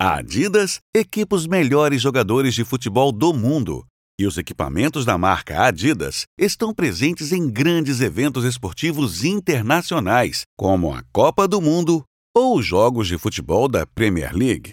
A 0.00 0.16
Adidas 0.16 0.78
equipa 0.94 1.36
os 1.36 1.46
melhores 1.46 2.00
jogadores 2.00 2.54
de 2.54 2.64
futebol 2.64 3.12
do 3.12 3.32
mundo, 3.32 3.84
e 4.18 4.26
os 4.26 4.38
equipamentos 4.38 5.04
da 5.04 5.18
marca 5.18 5.62
Adidas 5.62 6.24
estão 6.38 6.72
presentes 6.72 7.32
em 7.32 7.50
grandes 7.50 8.00
eventos 8.00 8.44
esportivos 8.44 9.24
internacionais, 9.24 10.44
como 10.56 10.94
a 10.94 11.02
Copa 11.12 11.46
do 11.46 11.60
Mundo 11.60 12.02
ou 12.34 12.56
os 12.56 12.64
jogos 12.64 13.08
de 13.08 13.18
futebol 13.18 13.68
da 13.68 13.86
Premier 13.86 14.34
League. 14.34 14.72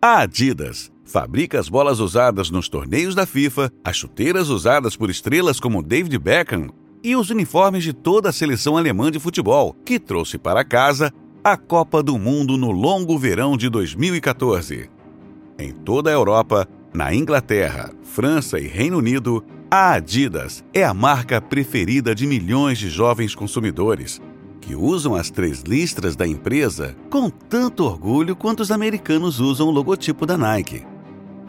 A 0.00 0.20
Adidas 0.20 0.90
fabrica 1.04 1.60
as 1.60 1.68
bolas 1.68 2.00
usadas 2.00 2.50
nos 2.50 2.68
torneios 2.68 3.14
da 3.14 3.26
FIFA, 3.26 3.70
as 3.84 3.96
chuteiras 3.96 4.48
usadas 4.48 4.96
por 4.96 5.10
estrelas 5.10 5.60
como 5.60 5.82
David 5.82 6.18
Beckham 6.18 6.70
e 7.02 7.14
os 7.14 7.28
uniformes 7.28 7.84
de 7.84 7.92
toda 7.92 8.30
a 8.30 8.32
seleção 8.32 8.78
alemã 8.78 9.10
de 9.10 9.20
futebol, 9.20 9.76
que 9.84 10.00
trouxe 10.00 10.38
para 10.38 10.64
casa 10.64 11.12
a 11.42 11.58
Copa 11.58 12.02
do 12.02 12.18
Mundo 12.18 12.56
no 12.56 12.70
longo 12.70 13.18
verão 13.18 13.58
de 13.58 13.68
2014. 13.68 14.88
Em 15.58 15.72
toda 15.72 16.08
a 16.08 16.14
Europa, 16.14 16.66
na 16.94 17.12
Inglaterra, 17.12 17.90
França 18.04 18.60
e 18.60 18.68
Reino 18.68 18.98
Unido, 18.98 19.44
a 19.68 19.94
Adidas 19.94 20.64
é 20.72 20.84
a 20.84 20.94
marca 20.94 21.40
preferida 21.40 22.14
de 22.14 22.24
milhões 22.24 22.78
de 22.78 22.88
jovens 22.88 23.34
consumidores 23.34 24.22
que 24.60 24.76
usam 24.76 25.16
as 25.16 25.28
três 25.28 25.62
listras 25.62 26.14
da 26.14 26.26
empresa 26.26 26.96
com 27.10 27.28
tanto 27.28 27.84
orgulho 27.84 28.36
quanto 28.36 28.60
os 28.60 28.70
americanos 28.70 29.40
usam 29.40 29.66
o 29.66 29.70
logotipo 29.72 30.24
da 30.24 30.38
Nike. 30.38 30.86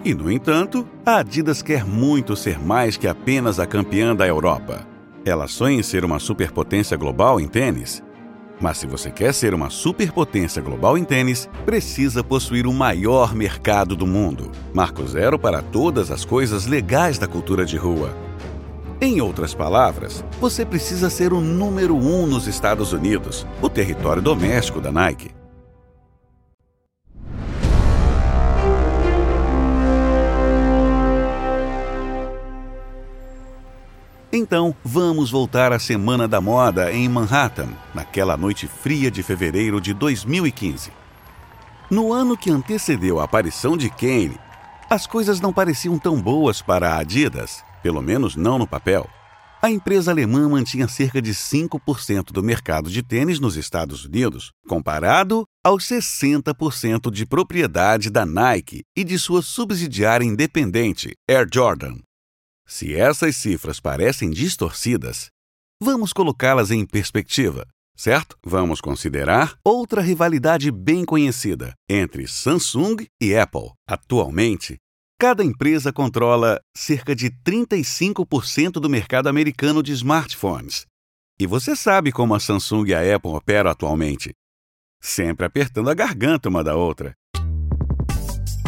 E, 0.04 0.14
no 0.14 0.32
entanto, 0.32 0.86
a 1.06 1.18
Adidas 1.18 1.62
quer 1.62 1.86
muito 1.86 2.36
ser 2.36 2.60
mais 2.60 2.98
que 2.98 3.08
apenas 3.08 3.60
a 3.60 3.68
campeã 3.68 4.16
da 4.16 4.28
Europa. 4.28 4.86
Ela 5.24 5.48
sonha 5.48 5.80
em 5.80 5.84
ser 5.84 6.04
uma 6.04 6.20
superpotência 6.20 6.98
global 6.98 7.40
em 7.40 7.48
tênis 7.48 8.04
mas 8.60 8.78
se 8.78 8.88
você 8.88 9.12
quer 9.12 9.34
ser 9.34 9.54
uma 9.54 9.70
superpotência 9.70 10.62
global 10.62 10.98
em 10.98 11.04
tênis, 11.04 11.50
precisa 11.66 12.24
possuir 12.24 12.66
o 12.66 12.74
maior 12.74 13.36
mercado 13.36 13.96
do 13.96 14.08
mundo. 14.08 14.52
Marco 14.74 15.06
zero 15.08 15.38
para 15.38 15.62
todas 15.62 16.12
as 16.12 16.24
coisas 16.26 16.66
legais 16.66 17.18
da 17.18 17.28
cultura 17.28 17.66
de 17.66 17.78
rua. 17.78 18.16
Em 19.02 19.20
outras 19.20 19.54
palavras, 19.54 20.24
você 20.40 20.66
precisa 20.66 21.10
ser 21.10 21.34
o 21.34 21.42
número 21.42 21.96
um 21.96 22.26
nos 22.26 22.48
Estados 22.48 22.94
Unidos, 22.94 23.46
o 23.62 23.70
território 23.70 24.22
doméstico 24.22 24.80
da 24.80 24.92
Nike. 24.92 25.32
Então, 34.38 34.76
vamos 34.84 35.32
voltar 35.32 35.72
à 35.72 35.80
Semana 35.80 36.28
da 36.28 36.42
Moda 36.42 36.92
em 36.92 37.08
Manhattan, 37.08 37.70
naquela 37.94 38.36
noite 38.36 38.68
fria 38.68 39.10
de 39.10 39.24
fevereiro 39.24 39.80
de 39.80 39.94
2015. 39.94 40.92
No 41.90 42.12
ano 42.12 42.36
que 42.36 42.52
antecedeu 42.52 43.22
a 43.22 43.24
aparição 43.24 43.78
de 43.78 43.90
Kane, 43.90 44.38
as 44.90 45.08
coisas 45.08 45.40
não 45.40 45.54
pareciam 45.54 45.98
tão 45.98 46.22
boas 46.22 46.62
para 46.62 46.90
a 46.90 46.98
Adidas, 46.98 47.64
pelo 47.82 48.02
menos 48.02 48.36
não 48.36 48.60
no 48.60 48.68
papel. 48.68 49.10
A 49.62 49.72
empresa 49.72 50.12
alemã 50.12 50.50
mantinha 50.50 50.90
cerca 50.90 51.22
de 51.22 51.34
5% 51.34 52.34
do 52.34 52.44
mercado 52.44 52.90
de 52.90 53.02
tênis 53.02 53.40
nos 53.40 53.56
Estados 53.56 54.04
Unidos, 54.04 54.52
comparado 54.68 55.46
aos 55.64 55.86
60% 55.86 57.10
de 57.10 57.26
propriedade 57.26 58.10
da 58.10 58.26
Nike 58.26 58.84
e 58.98 59.06
de 59.06 59.18
sua 59.18 59.42
subsidiária 59.42 60.26
independente, 60.26 61.14
Air 61.26 61.48
Jordan. 61.50 62.00
Se 62.68 62.96
essas 62.96 63.36
cifras 63.36 63.80
parecem 63.80 64.32
distorcidas, 64.32 65.30
vamos 65.82 66.12
colocá-las 66.12 66.72
em 66.72 66.84
perspectiva, 66.84 67.68
certo? 67.96 68.36
Vamos 68.44 68.82
considerar 68.82 69.56
outra 69.64 70.02
rivalidade 70.02 70.72
bem 70.72 71.06
conhecida 71.06 71.74
entre 71.88 72.28
Samsung 72.28 73.06
e 73.22 73.36
Apple. 73.36 73.72
Atualmente, 73.88 74.78
cada 75.20 75.44
empresa 75.44 75.94
controla 75.94 76.60
cerca 76.76 77.16
de 77.16 77.30
35% 77.30 78.74
do 78.74 78.90
mercado 78.90 79.30
americano 79.30 79.84
de 79.84 79.92
smartphones. 79.94 80.86
E 81.40 81.46
você 81.46 81.76
sabe 81.76 82.12
como 82.12 82.34
a 82.34 82.40
Samsung 82.40 82.88
e 82.88 82.96
a 82.96 83.16
Apple 83.16 83.32
operam 83.32 83.70
atualmente? 83.70 84.32
Sempre 85.02 85.46
apertando 85.46 85.90
a 85.90 85.94
garganta 85.94 86.50
uma 86.50 86.64
da 86.64 86.76
outra. 86.76 87.14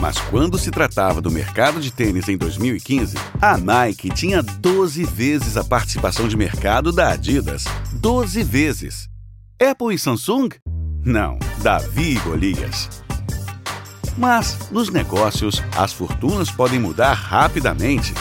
Mas 0.01 0.17
quando 0.19 0.57
se 0.57 0.69
tratava 0.69 1.21
do 1.21 1.31
mercado 1.31 1.79
de 1.79 1.91
tênis 1.91 2.29
em 2.29 2.37
2015, 2.37 3.17
a 3.41 3.57
Nike 3.57 4.09
tinha 4.09 4.43
12 4.43 5.03
vezes 5.03 5.57
a 5.57 5.63
participação 5.63 6.27
de 6.27 6.37
mercado 6.37 6.91
da 6.91 7.11
Adidas. 7.11 7.65
12 7.93 8.43
vezes. 8.43 9.09
Apple 9.59 9.95
e 9.95 9.99
Samsung? 9.99 10.49
Não, 11.03 11.39
Davi 11.63 12.15
e 12.15 12.19
Golias. 12.19 12.89
Mas, 14.17 14.69
nos 14.71 14.89
negócios, 14.89 15.63
as 15.75 15.93
fortunas 15.93 16.51
podem 16.51 16.79
mudar 16.79 17.13
rapidamente. 17.13 18.13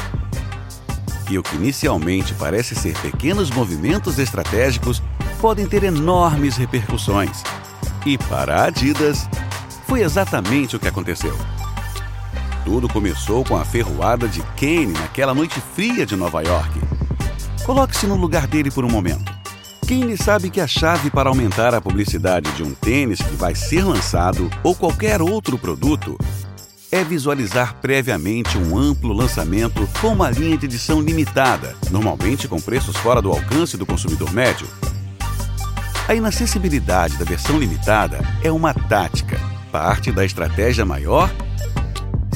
E 1.31 1.39
o 1.39 1.43
que 1.43 1.57
inicialmente 1.57 2.35
parece 2.35 2.75
ser 2.75 2.97
pequenos 3.01 3.51
movimentos 3.51 4.19
estratégicos 4.19 5.03
podem 5.41 5.67
ter 5.67 5.83
enormes 5.83 6.57
repercussões. 6.57 7.43
E 8.05 8.17
para 8.17 8.63
a 8.63 8.65
Adidas, 8.67 9.29
foi 9.87 10.03
exatamente 10.03 10.77
o 10.77 10.79
que 10.79 10.89
aconteceu. 10.89 11.37
Tudo 12.67 12.89
começou 12.89 13.45
com 13.45 13.57
a 13.57 13.65
ferroada 13.65 14.27
de 14.27 14.43
Kane 14.59 14.89
naquela 14.89 15.33
noite 15.33 15.61
fria 15.77 16.05
de 16.05 16.17
Nova 16.17 16.43
York. 16.43 16.81
Coloque-se 17.65 18.09
no 18.09 18.17
lugar 18.17 18.49
dele 18.49 18.73
por 18.73 18.85
um 18.85 18.91
momento. 18.91 19.33
Kane 19.87 20.17
sabe 20.17 20.51
que 20.51 20.61
a 20.61 20.67
chave 20.67 21.09
para 21.09 21.29
aumentar 21.29 21.73
a 21.75 21.81
publicidade 21.81 22.51
de 22.53 22.65
um 22.65 22.75
tênis 22.75 23.23
que 23.23 23.37
vai 23.37 23.55
ser 23.55 23.85
lançado 23.85 24.51
ou 24.65 24.75
qualquer 24.75 25.23
outro 25.23 25.57
produto 25.57 26.19
é 26.91 27.05
visualizar 27.05 27.77
previamente 27.81 28.59
um 28.59 28.77
amplo 28.77 29.13
lançamento 29.13 29.89
com 30.01 30.09
uma 30.09 30.29
linha 30.29 30.59
de 30.59 30.67
edição 30.67 31.01
limitada, 31.01 31.77
normalmente 31.93 32.49
com 32.49 32.61
preços 32.61 32.97
fora 32.97 33.23
do 33.23 33.31
alcance 33.31 33.77
do 33.77 33.87
consumidor 33.87 34.33
médio. 34.33 34.67
A 36.09 36.17
inacessibilidade 36.17 37.17
da 37.17 37.25
versão 37.25 37.61
limitada 37.61 38.19
é 38.43 38.51
uma 38.51 38.75
tática, 38.75 39.39
parte 39.71 40.11
da 40.11 40.25
estratégia 40.25 40.85
maior 40.85 41.31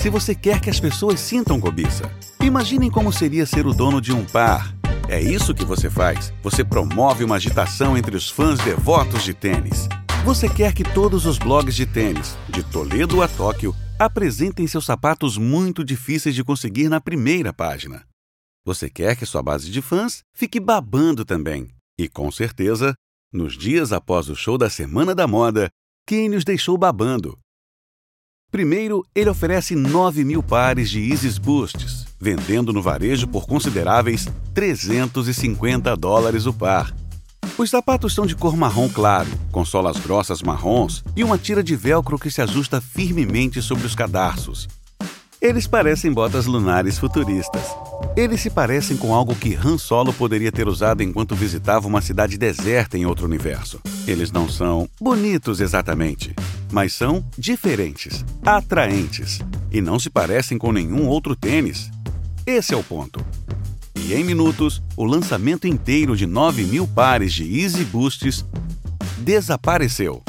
se 0.01 0.09
você 0.09 0.35
quer 0.35 0.63
que 0.63 0.71
as 0.71 0.81
pessoas 0.81 1.21
sintam 1.21 1.61
cobiça. 1.61 2.11
Imaginem 2.43 2.91
como 2.91 3.13
seria 3.13 3.45
ser 3.45 3.67
o 3.67 3.75
dono 3.75 4.01
de 4.01 4.15
um 4.15 4.25
par. 4.25 4.75
É 5.11 5.21
isso 5.21 5.55
que 5.55 5.63
você 5.63 5.91
faz. 5.91 6.33
Você 6.43 6.65
promove 6.65 7.23
uma 7.23 7.37
agitação 7.37 7.99
entre 7.99 8.17
os 8.17 8.31
fãs 8.31 8.59
devotos 8.61 9.23
de 9.23 9.35
tênis. 9.35 9.87
Você 10.25 10.49
quer 10.49 10.73
que 10.73 10.85
todos 10.85 11.27
os 11.27 11.37
blogs 11.37 11.75
de 11.75 11.85
tênis, 11.85 12.35
de 12.49 12.63
Toledo 12.63 13.21
a 13.21 13.29
Tóquio, 13.29 13.77
apresentem 13.99 14.67
seus 14.67 14.87
sapatos 14.87 15.37
muito 15.37 15.85
difíceis 15.85 16.35
de 16.35 16.43
conseguir 16.43 16.89
na 16.89 16.99
primeira 16.99 17.53
página. 17.53 18.03
Você 18.65 18.89
quer 18.89 19.15
que 19.17 19.27
sua 19.27 19.43
base 19.43 19.71
de 19.71 19.83
fãs 19.83 20.23
fique 20.35 20.59
babando 20.59 21.27
também. 21.27 21.69
E 21.99 22.09
com 22.09 22.31
certeza, 22.31 22.95
nos 23.31 23.53
dias 23.53 23.93
após 23.93 24.31
o 24.31 24.35
show 24.35 24.57
da 24.57 24.71
Semana 24.71 25.15
da 25.15 25.27
Moda, 25.27 25.69
os 26.35 26.45
deixou 26.45 26.79
babando 26.79 27.39
Primeiro, 28.51 29.07
ele 29.15 29.31
oferece 29.31 29.77
9 29.77 30.25
mil 30.25 30.43
pares 30.43 30.91
de 30.91 30.99
Isis 30.99 31.39
Boosts, 31.39 32.07
vendendo 32.21 32.73
no 32.73 32.83
varejo 32.83 33.29
por 33.29 33.47
consideráveis 33.47 34.27
350 34.53 35.97
dólares 35.97 36.47
o 36.47 36.53
par. 36.53 36.93
Os 37.57 37.71
sapatos 37.71 38.13
são 38.13 38.27
de 38.27 38.35
cor 38.35 38.57
marrom 38.57 38.89
claro, 38.89 39.29
com 39.53 39.65
solas 39.65 39.99
grossas 39.99 40.43
marrons 40.43 41.05
e 41.15 41.23
uma 41.23 41.39
tira 41.39 41.63
de 41.63 41.77
velcro 41.77 42.19
que 42.19 42.31
se 42.31 42.43
ajusta 42.43 42.81
firmemente 42.81 43.63
sobre 43.63 43.87
os 43.87 43.95
cadarços. 43.95 44.67
Eles 45.41 45.67
parecem 45.67 46.13
botas 46.13 46.47
lunares 46.47 46.99
futuristas. 46.99 47.63
Eles 48.17 48.41
se 48.41 48.51
parecem 48.51 48.97
com 48.97 49.15
algo 49.15 49.35
que 49.35 49.55
Han 49.55 49.79
Solo 49.79 50.13
poderia 50.13 50.51
ter 50.51 50.67
usado 50.67 51.03
enquanto 51.03 51.37
visitava 51.37 51.87
uma 51.87 52.03
cidade 52.03 52.37
deserta 52.37 52.99
em 52.99 53.07
outro 53.07 53.27
universo. 53.27 53.81
Eles 54.07 54.33
não 54.33 54.49
são 54.49 54.89
bonitos 55.01 55.61
exatamente, 55.61 56.35
mas 56.71 56.93
são 56.93 57.25
diferentes, 57.37 58.25
atraentes 58.45 59.41
e 59.71 59.81
não 59.81 59.99
se 59.99 60.11
parecem 60.11 60.59
com 60.59 60.73
nenhum 60.73 61.07
outro 61.07 61.35
tênis. 61.35 61.91
Esse 62.47 62.75
é 62.75 62.77
o 62.77 62.83
ponto. 62.83 63.25
E 63.95 64.15
em 64.15 64.25
minutos, 64.25 64.83
o 64.97 65.05
lançamento 65.05 65.67
inteiro 65.67 66.17
de 66.17 66.27
9 66.27 66.65
mil 66.65 66.87
pares 66.87 67.33
de 67.33 67.61
Easy 67.61 67.85
Boosts 67.85 68.45
desapareceu. 69.19 70.23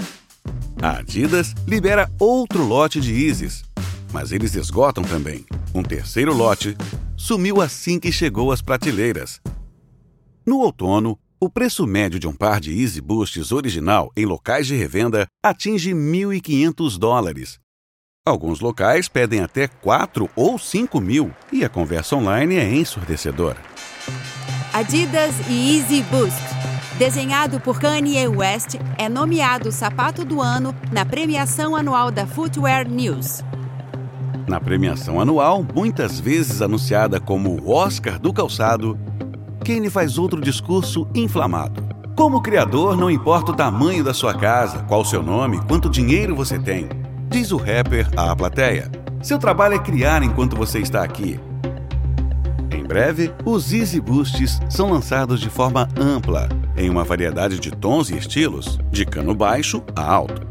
A 0.81 0.97
Adidas 0.97 1.53
libera 1.67 2.11
outro 2.19 2.63
lote 2.63 2.99
de 2.99 3.13
Yeezys, 3.13 3.63
mas 4.11 4.31
eles 4.31 4.55
esgotam 4.55 5.03
também. 5.03 5.45
Um 5.73 5.83
terceiro 5.83 6.33
lote 6.33 6.75
sumiu 7.15 7.61
assim 7.61 7.99
que 7.99 8.11
chegou 8.11 8.51
às 8.51 8.61
prateleiras. 8.61 9.39
No 10.45 10.57
outono, 10.57 11.17
o 11.43 11.49
preço 11.49 11.87
médio 11.87 12.19
de 12.19 12.27
um 12.27 12.35
par 12.35 12.59
de 12.59 12.71
Easy 12.71 13.01
Boosts 13.01 13.51
original 13.51 14.11
em 14.15 14.27
locais 14.27 14.67
de 14.67 14.75
revenda 14.75 15.25
atinge 15.43 15.91
1.500 15.91 16.99
dólares. 16.99 17.57
Alguns 18.23 18.59
locais 18.59 19.07
pedem 19.07 19.39
até 19.39 19.67
4 19.67 20.29
ou 20.35 20.59
5 20.59 21.01
mil 21.01 21.31
e 21.51 21.65
a 21.65 21.69
conversa 21.69 22.15
online 22.15 22.57
é 22.57 22.71
ensurdecedora. 22.71 23.57
Adidas 24.71 25.33
e 25.49 25.79
Easy 25.79 26.03
Boost. 26.03 26.39
Desenhado 26.99 27.59
por 27.59 27.79
Kanye 27.79 28.27
West, 28.27 28.75
é 28.95 29.09
nomeado 29.09 29.71
sapato 29.71 30.23
do 30.23 30.39
ano 30.39 30.75
na 30.91 31.03
premiação 31.03 31.75
anual 31.75 32.11
da 32.11 32.27
Footwear 32.27 32.87
News. 32.87 33.43
Na 34.47 34.59
premiação 34.59 35.19
anual, 35.19 35.65
muitas 35.73 36.19
vezes 36.19 36.61
anunciada 36.61 37.19
como 37.19 37.59
o 37.59 37.71
Oscar 37.71 38.19
do 38.19 38.31
calçado, 38.31 38.99
Kanye 39.71 39.89
faz 39.89 40.17
outro 40.17 40.41
discurso 40.41 41.07
inflamado. 41.15 41.81
Como 42.13 42.41
criador, 42.41 42.97
não 42.97 43.09
importa 43.09 43.53
o 43.53 43.55
tamanho 43.55 44.03
da 44.03 44.13
sua 44.13 44.33
casa, 44.33 44.79
qual 44.79 45.05
seu 45.05 45.23
nome, 45.23 45.61
quanto 45.65 45.89
dinheiro 45.89 46.35
você 46.35 46.59
tem, 46.59 46.89
diz 47.29 47.53
o 47.53 47.57
rapper 47.57 48.05
à 48.17 48.35
plateia. 48.35 48.91
Seu 49.21 49.39
trabalho 49.39 49.75
é 49.75 49.79
criar 49.79 50.23
enquanto 50.23 50.57
você 50.57 50.79
está 50.79 51.01
aqui. 51.01 51.39
Em 52.69 52.83
breve, 52.83 53.33
os 53.45 53.71
Easy 53.71 54.01
Boosts 54.01 54.59
são 54.69 54.91
lançados 54.91 55.39
de 55.39 55.49
forma 55.49 55.87
ampla, 55.97 56.49
em 56.75 56.89
uma 56.89 57.05
variedade 57.05 57.57
de 57.57 57.71
tons 57.71 58.09
e 58.09 58.17
estilos, 58.17 58.77
de 58.91 59.05
cano 59.05 59.33
baixo 59.33 59.81
a 59.95 60.03
alto. 60.03 60.45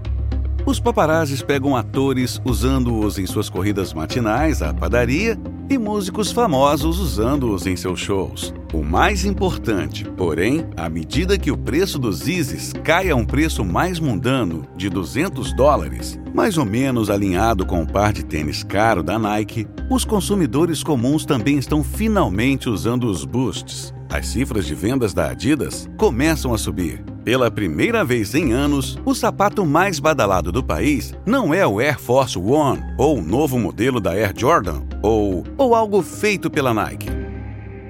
Os 0.65 0.81
paparazzis 0.81 1.43
pegam 1.43 1.77
atores 1.77 2.41
usando-os 2.43 3.19
em 3.19 3.27
suas 3.27 3.51
corridas 3.51 3.93
matinais 3.93 4.63
à 4.63 4.73
padaria 4.73 5.39
e 5.71 5.79
músicos 5.79 6.33
famosos 6.33 6.99
usando-os 6.99 7.65
em 7.65 7.77
seus 7.77 8.01
shows. 8.01 8.53
O 8.75 8.83
mais 8.83 9.25
importante, 9.25 10.05
porém, 10.17 10.67
à 10.77 10.89
medida 10.89 11.39
que 11.39 11.53
o 11.53 11.57
preço 11.57 11.97
dos 11.97 12.27
Yeezys 12.27 12.73
cai 12.83 13.09
a 13.09 13.15
um 13.15 13.25
preço 13.25 13.65
mais 13.65 14.01
mundano, 14.01 14.67
de 14.77 14.91
200 14.91 15.55
dólares, 15.55 16.19
mais 16.35 16.59
ou 16.59 16.65
menos 16.65 17.09
alinhado 17.09 17.65
com 17.65 17.83
o 17.83 17.87
par 17.87 18.13
de 18.13 18.25
tênis 18.25 18.65
caro 18.65 19.01
da 19.01 19.17
Nike, 19.17 19.69
os 19.89 20.05
consumidores 20.05 20.83
comuns 20.83 21.25
também 21.25 21.57
estão 21.57 21.85
finalmente 21.85 22.69
usando 22.69 23.05
os 23.05 23.25
boosts. 23.25 23.95
As 24.11 24.27
cifras 24.27 24.67
de 24.67 24.75
vendas 24.75 25.15
da 25.15 25.31
Adidas 25.31 25.89
começam 25.97 26.53
a 26.53 26.59
subir. 26.59 27.10
Pela 27.25 27.51
primeira 27.51 28.03
vez 28.03 28.35
em 28.35 28.53
anos, 28.53 28.97
o 29.05 29.15
sapato 29.15 29.67
mais 29.67 29.99
badalado 29.99 30.51
do 30.51 30.65
país 30.65 31.13
não 31.27 31.53
é 31.53 31.67
o 31.67 31.79
Air 31.79 32.01
Force 32.01 32.39
One, 32.39 32.81
ou 32.99 33.19
o 33.19 33.23
novo 33.23 33.59
modelo 33.59 34.01
da 34.01 34.13
Air 34.13 34.33
Jordan, 34.35 34.83
ou, 35.03 35.45
ou 35.59 35.75
algo 35.75 36.01
feito 36.01 36.51
pela 36.51 36.73
Nike. 36.73 37.09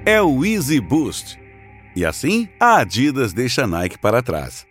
É 0.05 0.21
o 0.21 0.43
Easy 0.43 0.81
Boost. 0.81 1.39
E 1.95 2.03
assim, 2.03 2.49
a 2.59 2.79
Adidas 2.79 3.31
deixa 3.31 3.63
a 3.63 3.67
Nike 3.67 3.97
para 3.97 4.21
trás. 4.21 4.65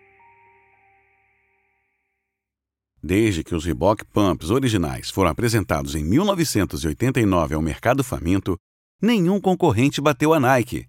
Desde 3.02 3.42
que 3.42 3.54
os 3.54 3.64
Reebok 3.64 4.04
Pumps 4.12 4.50
originais 4.50 5.08
foram 5.08 5.30
apresentados 5.30 5.94
em 5.94 6.04
1989 6.04 7.54
ao 7.54 7.62
mercado 7.62 8.04
faminto, 8.04 8.58
nenhum 9.00 9.40
concorrente 9.40 10.02
bateu 10.02 10.34
a 10.34 10.40
Nike. 10.40 10.86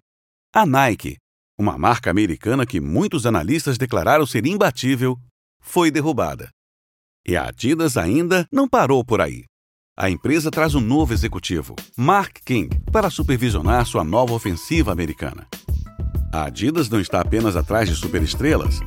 A 0.53 0.65
Nike, 0.65 1.15
uma 1.61 1.77
marca 1.77 2.09
americana 2.09 2.65
que 2.65 2.81
muitos 2.81 3.25
analistas 3.25 3.77
declararam 3.77 4.25
ser 4.25 4.45
imbatível, 4.45 5.15
foi 5.61 5.91
derrubada. 5.91 6.49
E 7.25 7.37
a 7.37 7.49
Adidas 7.49 7.97
ainda 7.97 8.47
não 8.51 8.67
parou 8.67 9.05
por 9.05 9.21
aí. 9.21 9.43
A 9.95 10.09
empresa 10.09 10.49
traz 10.49 10.73
um 10.73 10.81
novo 10.81 11.13
executivo, 11.13 11.75
Mark 11.95 12.39
King, 12.43 12.81
para 12.91 13.11
supervisionar 13.11 13.85
sua 13.85 14.03
nova 14.03 14.33
ofensiva 14.33 14.91
americana. 14.91 15.47
A 16.33 16.45
Adidas 16.45 16.89
não 16.89 16.99
está 16.99 17.21
apenas 17.21 17.55
atrás 17.55 17.87
de 17.87 17.95
superestrelas, 17.95 18.79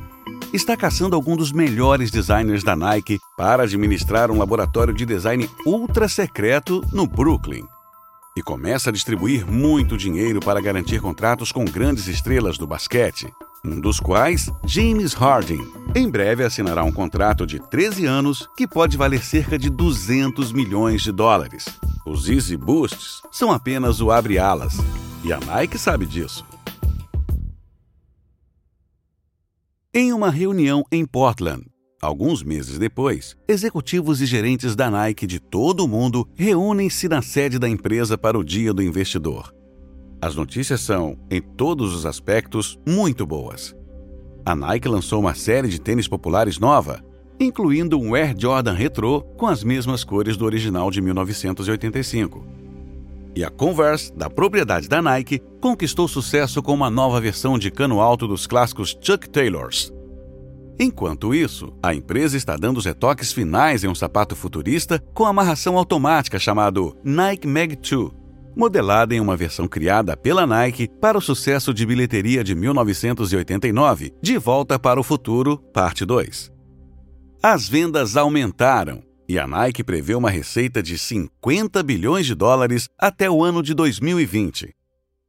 está 0.51 0.75
caçando 0.75 1.15
alguns 1.15 1.37
dos 1.37 1.51
melhores 1.53 2.11
designers 2.11 2.63
da 2.63 2.75
Nike 2.75 3.17
para 3.37 3.63
administrar 3.63 4.29
um 4.29 4.37
laboratório 4.37 4.93
de 4.93 5.05
design 5.05 5.49
ultra 5.65 6.09
secreto 6.09 6.83
no 6.91 7.07
Brooklyn 7.07 7.65
e 8.35 8.43
começa 8.43 8.89
a 8.89 8.93
distribuir 8.93 9.49
muito 9.49 9.97
dinheiro 9.97 10.41
para 10.41 10.59
garantir 10.59 10.99
contratos 10.99 11.51
com 11.51 11.63
grandes 11.63 12.07
estrelas 12.07 12.57
do 12.57 12.67
basquete, 12.67 13.31
um 13.63 13.79
dos 13.79 13.99
quais 13.99 14.51
James 14.65 15.13
Harden. 15.13 15.65
Em 15.95 16.09
breve 16.09 16.43
assinará 16.43 16.83
um 16.83 16.91
contrato 16.91 17.47
de 17.47 17.59
13 17.59 18.05
anos 18.05 18.47
que 18.57 18.67
pode 18.67 18.97
valer 18.97 19.23
cerca 19.23 19.57
de 19.57 19.69
200 19.69 20.51
milhões 20.51 21.01
de 21.01 21.13
dólares. 21.13 21.65
Os 22.05 22.29
Easy 22.29 22.57
Boosts 22.57 23.21
são 23.31 23.51
apenas 23.51 24.01
o 24.01 24.11
abre-alas, 24.11 24.73
e 25.23 25.31
a 25.31 25.39
Nike 25.39 25.77
sabe 25.77 26.05
disso. 26.05 26.45
Em 29.93 30.11
uma 30.11 30.29
reunião 30.29 30.83
em 30.91 31.05
Portland, 31.05 31.65
Alguns 32.05 32.43
meses 32.43 32.77
depois, 32.77 33.35
executivos 33.47 34.21
e 34.21 34.27
gerentes 34.27 34.75
da 34.75 34.91
Nike 34.91 35.25
de 35.25 35.39
todo 35.39 35.83
o 35.83 35.87
mundo 35.87 36.29
reúnem-se 36.35 37.09
na 37.09 37.19
sede 37.19 37.57
da 37.57 37.67
empresa 37.67 38.15
para 38.15 38.37
o 38.37 38.43
Dia 38.43 38.71
do 38.71 38.83
Investidor. 38.83 39.51
As 40.21 40.35
notícias 40.35 40.81
são, 40.81 41.17
em 41.31 41.41
todos 41.41 41.95
os 41.95 42.05
aspectos, 42.05 42.77
muito 42.87 43.25
boas. 43.25 43.75
A 44.45 44.55
Nike 44.55 44.87
lançou 44.87 45.19
uma 45.19 45.33
série 45.33 45.67
de 45.67 45.81
tênis 45.81 46.07
populares 46.07 46.59
nova, 46.59 47.03
incluindo 47.39 47.99
um 47.99 48.13
Air 48.13 48.35
Jordan 48.37 48.73
Retro 48.73 49.23
com 49.35 49.47
as 49.47 49.63
mesmas 49.63 50.03
cores 50.03 50.37
do 50.37 50.45
original 50.45 50.91
de 50.91 51.01
1985. 51.01 52.45
E 53.35 53.43
a 53.43 53.49
Converse, 53.49 54.13
da 54.13 54.29
propriedade 54.29 54.87
da 54.87 55.01
Nike, 55.01 55.41
conquistou 55.59 56.07
sucesso 56.07 56.61
com 56.61 56.75
uma 56.75 56.91
nova 56.91 57.19
versão 57.19 57.57
de 57.57 57.71
cano 57.71 57.99
alto 57.99 58.27
dos 58.27 58.45
clássicos 58.45 58.95
Chuck 59.01 59.27
Taylors, 59.27 59.91
Enquanto 60.77 61.33
isso, 61.33 61.73
a 61.81 61.93
empresa 61.93 62.35
está 62.35 62.57
dando 62.57 62.77
os 62.77 62.85
retoques 62.85 63.31
finais 63.31 63.83
em 63.83 63.87
um 63.87 63.95
sapato 63.95 64.35
futurista 64.35 64.99
com 65.13 65.25
amarração 65.25 65.77
automática 65.77 66.37
chamado 66.37 66.97
Nike 67.01 67.47
Mag 67.47 67.77
2, 67.77 68.11
modelada 68.55 69.15
em 69.15 69.21
uma 69.21 69.37
versão 69.37 69.69
criada 69.69 70.17
pela 70.17 70.45
Nike 70.45 70.89
para 70.99 71.17
o 71.17 71.21
sucesso 71.21 71.73
de 71.73 71.85
bilheteria 71.85 72.43
de 72.43 72.53
1989, 72.53 74.13
De 74.21 74.37
Volta 74.37 74.77
para 74.77 74.99
o 74.99 75.03
Futuro, 75.03 75.57
Parte 75.73 76.03
2. 76.03 76.51
As 77.41 77.69
vendas 77.69 78.17
aumentaram 78.17 79.01
e 79.29 79.39
a 79.39 79.47
Nike 79.47 79.83
prevê 79.83 80.13
uma 80.13 80.29
receita 80.29 80.83
de 80.83 80.97
50 80.97 81.81
bilhões 81.83 82.25
de 82.25 82.35
dólares 82.35 82.89
até 82.99 83.29
o 83.29 83.43
ano 83.43 83.63
de 83.63 83.73
2020. 83.73 84.73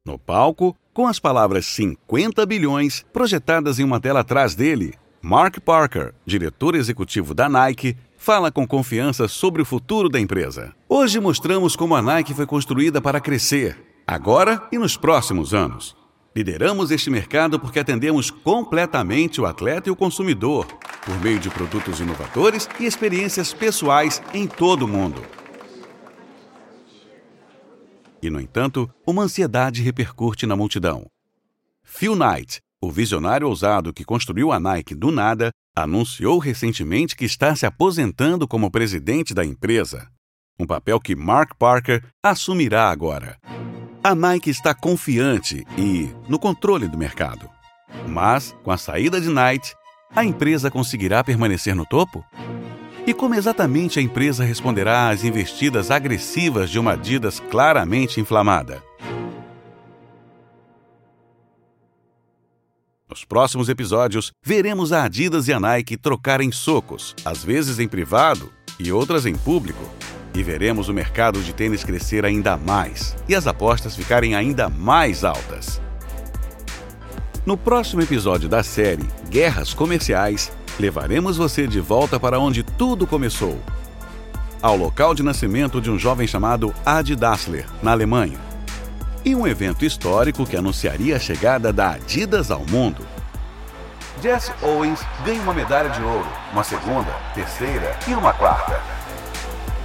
No 0.05 0.19
palco, 0.19 0.77
com 0.93 1.07
as 1.07 1.21
palavras 1.21 1.67
50 1.67 2.45
bilhões 2.47 3.05
projetadas 3.13 3.79
em 3.79 3.85
uma 3.85 4.01
tela 4.01 4.21
atrás 4.21 4.55
dele, 4.55 4.95
Mark 5.29 5.59
Parker, 5.59 6.15
diretor 6.25 6.77
executivo 6.77 7.35
da 7.35 7.49
Nike, 7.49 7.97
fala 8.17 8.53
com 8.53 8.65
confiança 8.65 9.27
sobre 9.27 9.61
o 9.61 9.65
futuro 9.65 10.09
da 10.09 10.21
empresa. 10.21 10.73
Hoje 10.89 11.19
mostramos 11.19 11.75
como 11.75 11.97
a 11.97 12.01
Nike 12.01 12.33
foi 12.33 12.47
construída 12.47 13.01
para 13.01 13.21
crescer, 13.21 13.77
agora 14.07 14.63
e 14.71 14.79
nos 14.79 14.97
próximos 14.97 15.53
anos. 15.53 15.97
Lideramos 16.33 16.93
este 16.93 17.11
mercado 17.11 17.59
porque 17.59 17.81
atendemos 17.81 18.31
completamente 18.31 19.41
o 19.41 19.47
atleta 19.47 19.89
e 19.89 19.93
o 19.93 19.97
consumidor, 19.97 20.65
por 21.05 21.21
meio 21.21 21.41
de 21.41 21.51
produtos 21.51 21.99
inovadores 21.99 22.69
e 22.79 22.85
experiências 22.85 23.53
pessoais 23.53 24.23
em 24.33 24.47
todo 24.47 24.85
o 24.85 24.89
mundo. 24.89 25.21
E, 28.23 28.31
no 28.31 28.41
entanto, 28.41 28.89
uma 29.05 29.25
ansiedade 29.25 29.83
repercute 29.83 30.47
na 30.47 30.55
multidão. 30.55 31.11
Phil 31.83 32.15
Knight, 32.15 32.63
o 32.83 32.91
visionário 32.91 33.49
ousado 33.49 33.93
que 33.93 34.05
construiu 34.05 34.53
a 34.53 34.61
Nike 34.61 34.95
do 34.95 35.11
nada 35.11 35.51
anunciou 35.75 36.39
recentemente 36.39 37.17
que 37.17 37.25
está 37.25 37.55
se 37.55 37.67
aposentando 37.67 38.47
como 38.47 38.71
presidente 38.71 39.35
da 39.35 39.45
empresa, 39.45 40.09
um 40.59 40.67
papel 40.67 41.01
que 41.01 41.15
Mark 41.15 41.55
Parker 41.59 42.05
assumirá 42.23 42.91
agora. 42.91 43.39
A 44.03 44.15
Nike 44.15 44.51
está 44.51 44.75
confiante 44.75 45.65
e 45.77 46.11
no 46.29 46.39
controle 46.39 46.87
do 46.89 46.97
mercado. 46.97 47.49
Mas, 48.09 48.55
com 48.63 48.71
a 48.71 48.77
saída 48.77 49.21
de 49.21 49.29
Knight, 49.29 49.75
a 50.15 50.25
empresa 50.25 50.71
conseguirá 50.71 51.25
permanecer 51.25 51.75
no 51.75 51.85
topo? 51.85 52.25
E 53.07 53.15
como 53.15 53.35
exatamente 53.35 53.99
a 53.99 54.03
empresa 54.03 54.45
responderá 54.45 55.09
às 55.09 55.25
investidas 55.25 55.91
agressivas 55.91 56.71
de 56.71 56.79
uma 56.79 56.93
Adidas 56.93 57.41
claramente 57.41 58.21
inflamada? 58.21 58.83
Nos 63.17 63.25
próximos 63.25 63.71
episódios, 63.71 64.31
veremos 64.45 64.93
a 64.93 65.05
Adidas 65.05 65.49
e 65.49 65.53
a 65.55 65.59
Nike 65.59 65.97
trocarem 65.97 66.53
socos, 66.53 67.17
às 67.25 67.43
vezes 67.43 67.79
em 67.79 67.89
privado 67.89 68.53
e 68.79 68.93
outras 68.93 69.25
em 69.25 69.35
público. 69.35 69.83
E 70.35 70.43
veremos 70.43 70.91
o 70.91 70.93
mercado 70.93 71.41
de 71.43 71.55
tênis 71.55 71.83
crescer 71.83 72.27
ainda 72.27 72.59
mais 72.59 73.17
e 73.27 73.35
as 73.35 73.47
apostas 73.47 73.97
ficarem 73.97 74.35
ainda 74.35 74.69
mais 74.69 75.25
altas. 75.25 75.81
No 77.47 77.57
próximo 77.57 78.03
episódio 78.03 78.51
da 78.51 78.63
série 78.63 79.09
Guerras 79.31 79.73
Comerciais, 79.73 80.53
levaremos 80.79 81.39
você 81.39 81.67
de 81.67 81.81
volta 81.81 82.21
para 82.21 82.39
onde 82.39 82.63
tudo 82.63 83.07
começou 83.07 83.59
ao 84.61 84.77
local 84.77 85.15
de 85.15 85.23
nascimento 85.23 85.81
de 85.81 85.91
um 85.91 85.99
jovem 85.99 86.27
chamado 86.27 86.75
Adi 86.85 87.17
Dassler, 87.17 87.65
na 87.83 87.93
Alemanha 87.93 88.56
e 89.27 89.35
um 89.35 89.45
evento 89.45 89.85
histórico 89.85 90.47
que 90.47 90.57
anunciaria 90.57 91.17
a 91.17 91.19
chegada 91.19 91.73
da 91.73 91.91
Adidas 91.91 92.49
ao 92.49 92.65
mundo. 92.65 93.05
Jesse 94.23 94.53
Owens 94.63 95.01
ganha 95.25 95.43
uma 95.43 95.53
medalha 95.53 95.91
de 95.91 96.01
ouro, 96.01 96.29
uma 96.53 96.63
segunda, 96.63 97.11
terceira 97.35 97.99
e 98.07 98.15
uma 98.15 98.33
quarta. 98.33 98.81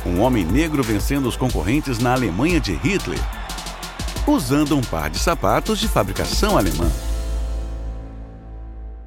Um 0.06 0.22
homem 0.22 0.46
negro 0.46 0.84
vencendo 0.84 1.28
os 1.28 1.36
concorrentes 1.36 1.98
na 1.98 2.14
Alemanha 2.14 2.60
de 2.60 2.74
Hitler, 2.76 3.20
usando 4.28 4.78
um 4.78 4.82
par 4.82 5.10
de 5.10 5.18
sapatos 5.18 5.80
de 5.80 5.88
fabricação 5.88 6.56
alemã. 6.56 6.90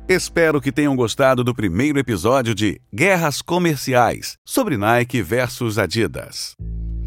Espero 0.08 0.60
que 0.60 0.72
tenham 0.72 0.96
gostado 0.96 1.44
do 1.44 1.54
primeiro 1.54 1.98
episódio 1.98 2.56
de 2.56 2.80
Guerras 2.92 3.40
Comerciais 3.40 4.36
sobre 4.44 4.76
Nike 4.76 5.22
versus 5.22 5.78
Adidas. 5.78 6.56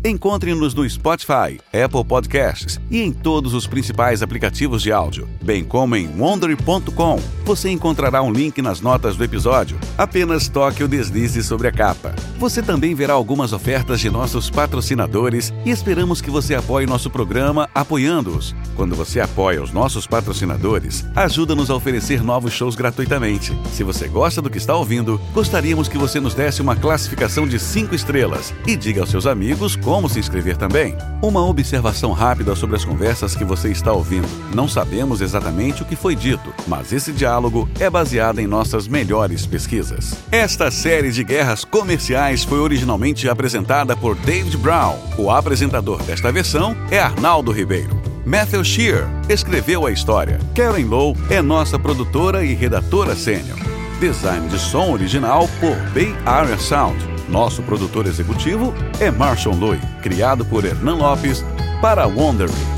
Encontre-nos 0.05 0.73
no 0.73 0.87
Spotify, 0.87 1.59
Apple 1.73 2.05
Podcasts 2.05 2.79
e 2.89 3.01
em 3.01 3.11
todos 3.11 3.53
os 3.53 3.65
principais 3.65 4.21
aplicativos 4.21 4.81
de 4.81 4.91
áudio, 4.91 5.27
bem 5.43 5.63
como 5.63 5.95
em 5.95 6.07
wondery.com. 6.07 7.19
Você 7.43 7.69
encontrará 7.69 8.21
um 8.21 8.31
link 8.31 8.61
nas 8.61 8.79
notas 8.79 9.15
do 9.15 9.23
episódio. 9.23 9.77
Apenas 9.97 10.47
toque 10.47 10.83
ou 10.83 10.89
deslize 10.89 11.43
sobre 11.43 11.67
a 11.67 11.71
capa. 11.71 12.13
Você 12.37 12.61
também 12.61 12.93
verá 12.93 13.13
algumas 13.13 13.53
ofertas 13.53 13.99
de 13.99 14.09
nossos 14.09 14.49
patrocinadores 14.49 15.51
e 15.65 15.71
esperamos 15.71 16.21
que 16.21 16.29
você 16.29 16.53
apoie 16.55 16.85
nosso 16.85 17.09
programa 17.09 17.67
apoiando-os. 17.73 18.55
Quando 18.75 18.95
você 18.95 19.19
apoia 19.19 19.63
os 19.63 19.71
nossos 19.71 20.05
patrocinadores, 20.05 21.05
ajuda-nos 21.15 21.71
a 21.71 21.75
oferecer 21.75 22.23
novos 22.23 22.53
shows 22.53 22.75
gratuitamente. 22.75 23.57
Se 23.73 23.83
você 23.83 24.07
gosta 24.07 24.41
do 24.41 24.49
que 24.49 24.57
está 24.57 24.75
ouvindo, 24.75 25.19
gostaríamos 25.33 25.87
que 25.87 25.97
você 25.97 26.19
nos 26.19 26.35
desse 26.35 26.61
uma 26.61 26.75
classificação 26.75 27.47
de 27.47 27.57
5 27.57 27.95
estrelas 27.95 28.53
e 28.67 28.75
diga 28.75 29.01
aos 29.01 29.09
seus 29.09 29.25
amigos 29.25 29.75
como 29.87 30.09
se 30.09 30.19
inscrever 30.19 30.57
também. 30.57 30.97
Uma 31.21 31.47
observação 31.47 32.11
rápida 32.11 32.53
sobre 32.57 32.75
as 32.75 32.83
conversas 32.83 33.37
que 33.37 33.45
você 33.45 33.71
está 33.71 33.93
ouvindo. 33.93 34.27
Não 34.53 34.67
sabemos 34.67 35.21
exatamente 35.21 35.81
o 35.81 35.85
que 35.85 35.95
foi 35.95 36.13
dito, 36.13 36.53
mas 36.67 36.91
esse 36.91 37.13
diálogo 37.13 37.69
é 37.79 37.89
baseado 37.89 38.39
em 38.39 38.47
nossas 38.47 38.85
melhores 38.85 39.45
pesquisas. 39.45 40.13
Esta 40.29 40.69
série 40.69 41.09
de 41.09 41.23
guerras 41.23 41.63
comerciais 41.63 42.43
foi 42.43 42.59
originalmente 42.59 43.29
apresentada 43.29 43.95
por 43.95 44.13
David 44.17 44.57
Brown. 44.57 44.97
O 45.17 45.31
apresentador 45.31 46.03
desta 46.03 46.33
versão 46.33 46.75
é 46.91 46.99
Arnaldo 46.99 47.53
Ribeiro. 47.53 47.97
Matthew 48.25 48.65
Shear 48.65 49.09
escreveu 49.29 49.85
a 49.85 49.91
história. 49.91 50.37
Karen 50.53 50.83
Lowe 50.83 51.15
é 51.29 51.41
nossa 51.41 51.79
produtora 51.79 52.43
e 52.43 52.53
redatora 52.53 53.15
sênior. 53.15 53.57
Design 54.01 54.49
de 54.49 54.59
som 54.59 54.91
original 54.91 55.47
por 55.61 55.77
Bay 55.93 56.13
Area 56.25 56.57
Sound. 56.57 57.16
Nosso 57.27 57.61
produtor 57.61 58.07
executivo 58.07 58.73
é 58.99 59.11
Marshall 59.11 59.55
Lui, 59.55 59.79
criado 60.01 60.45
por 60.45 60.65
Hernan 60.65 60.95
Lopes 60.95 61.43
para 61.81 62.07
Wondery. 62.07 62.76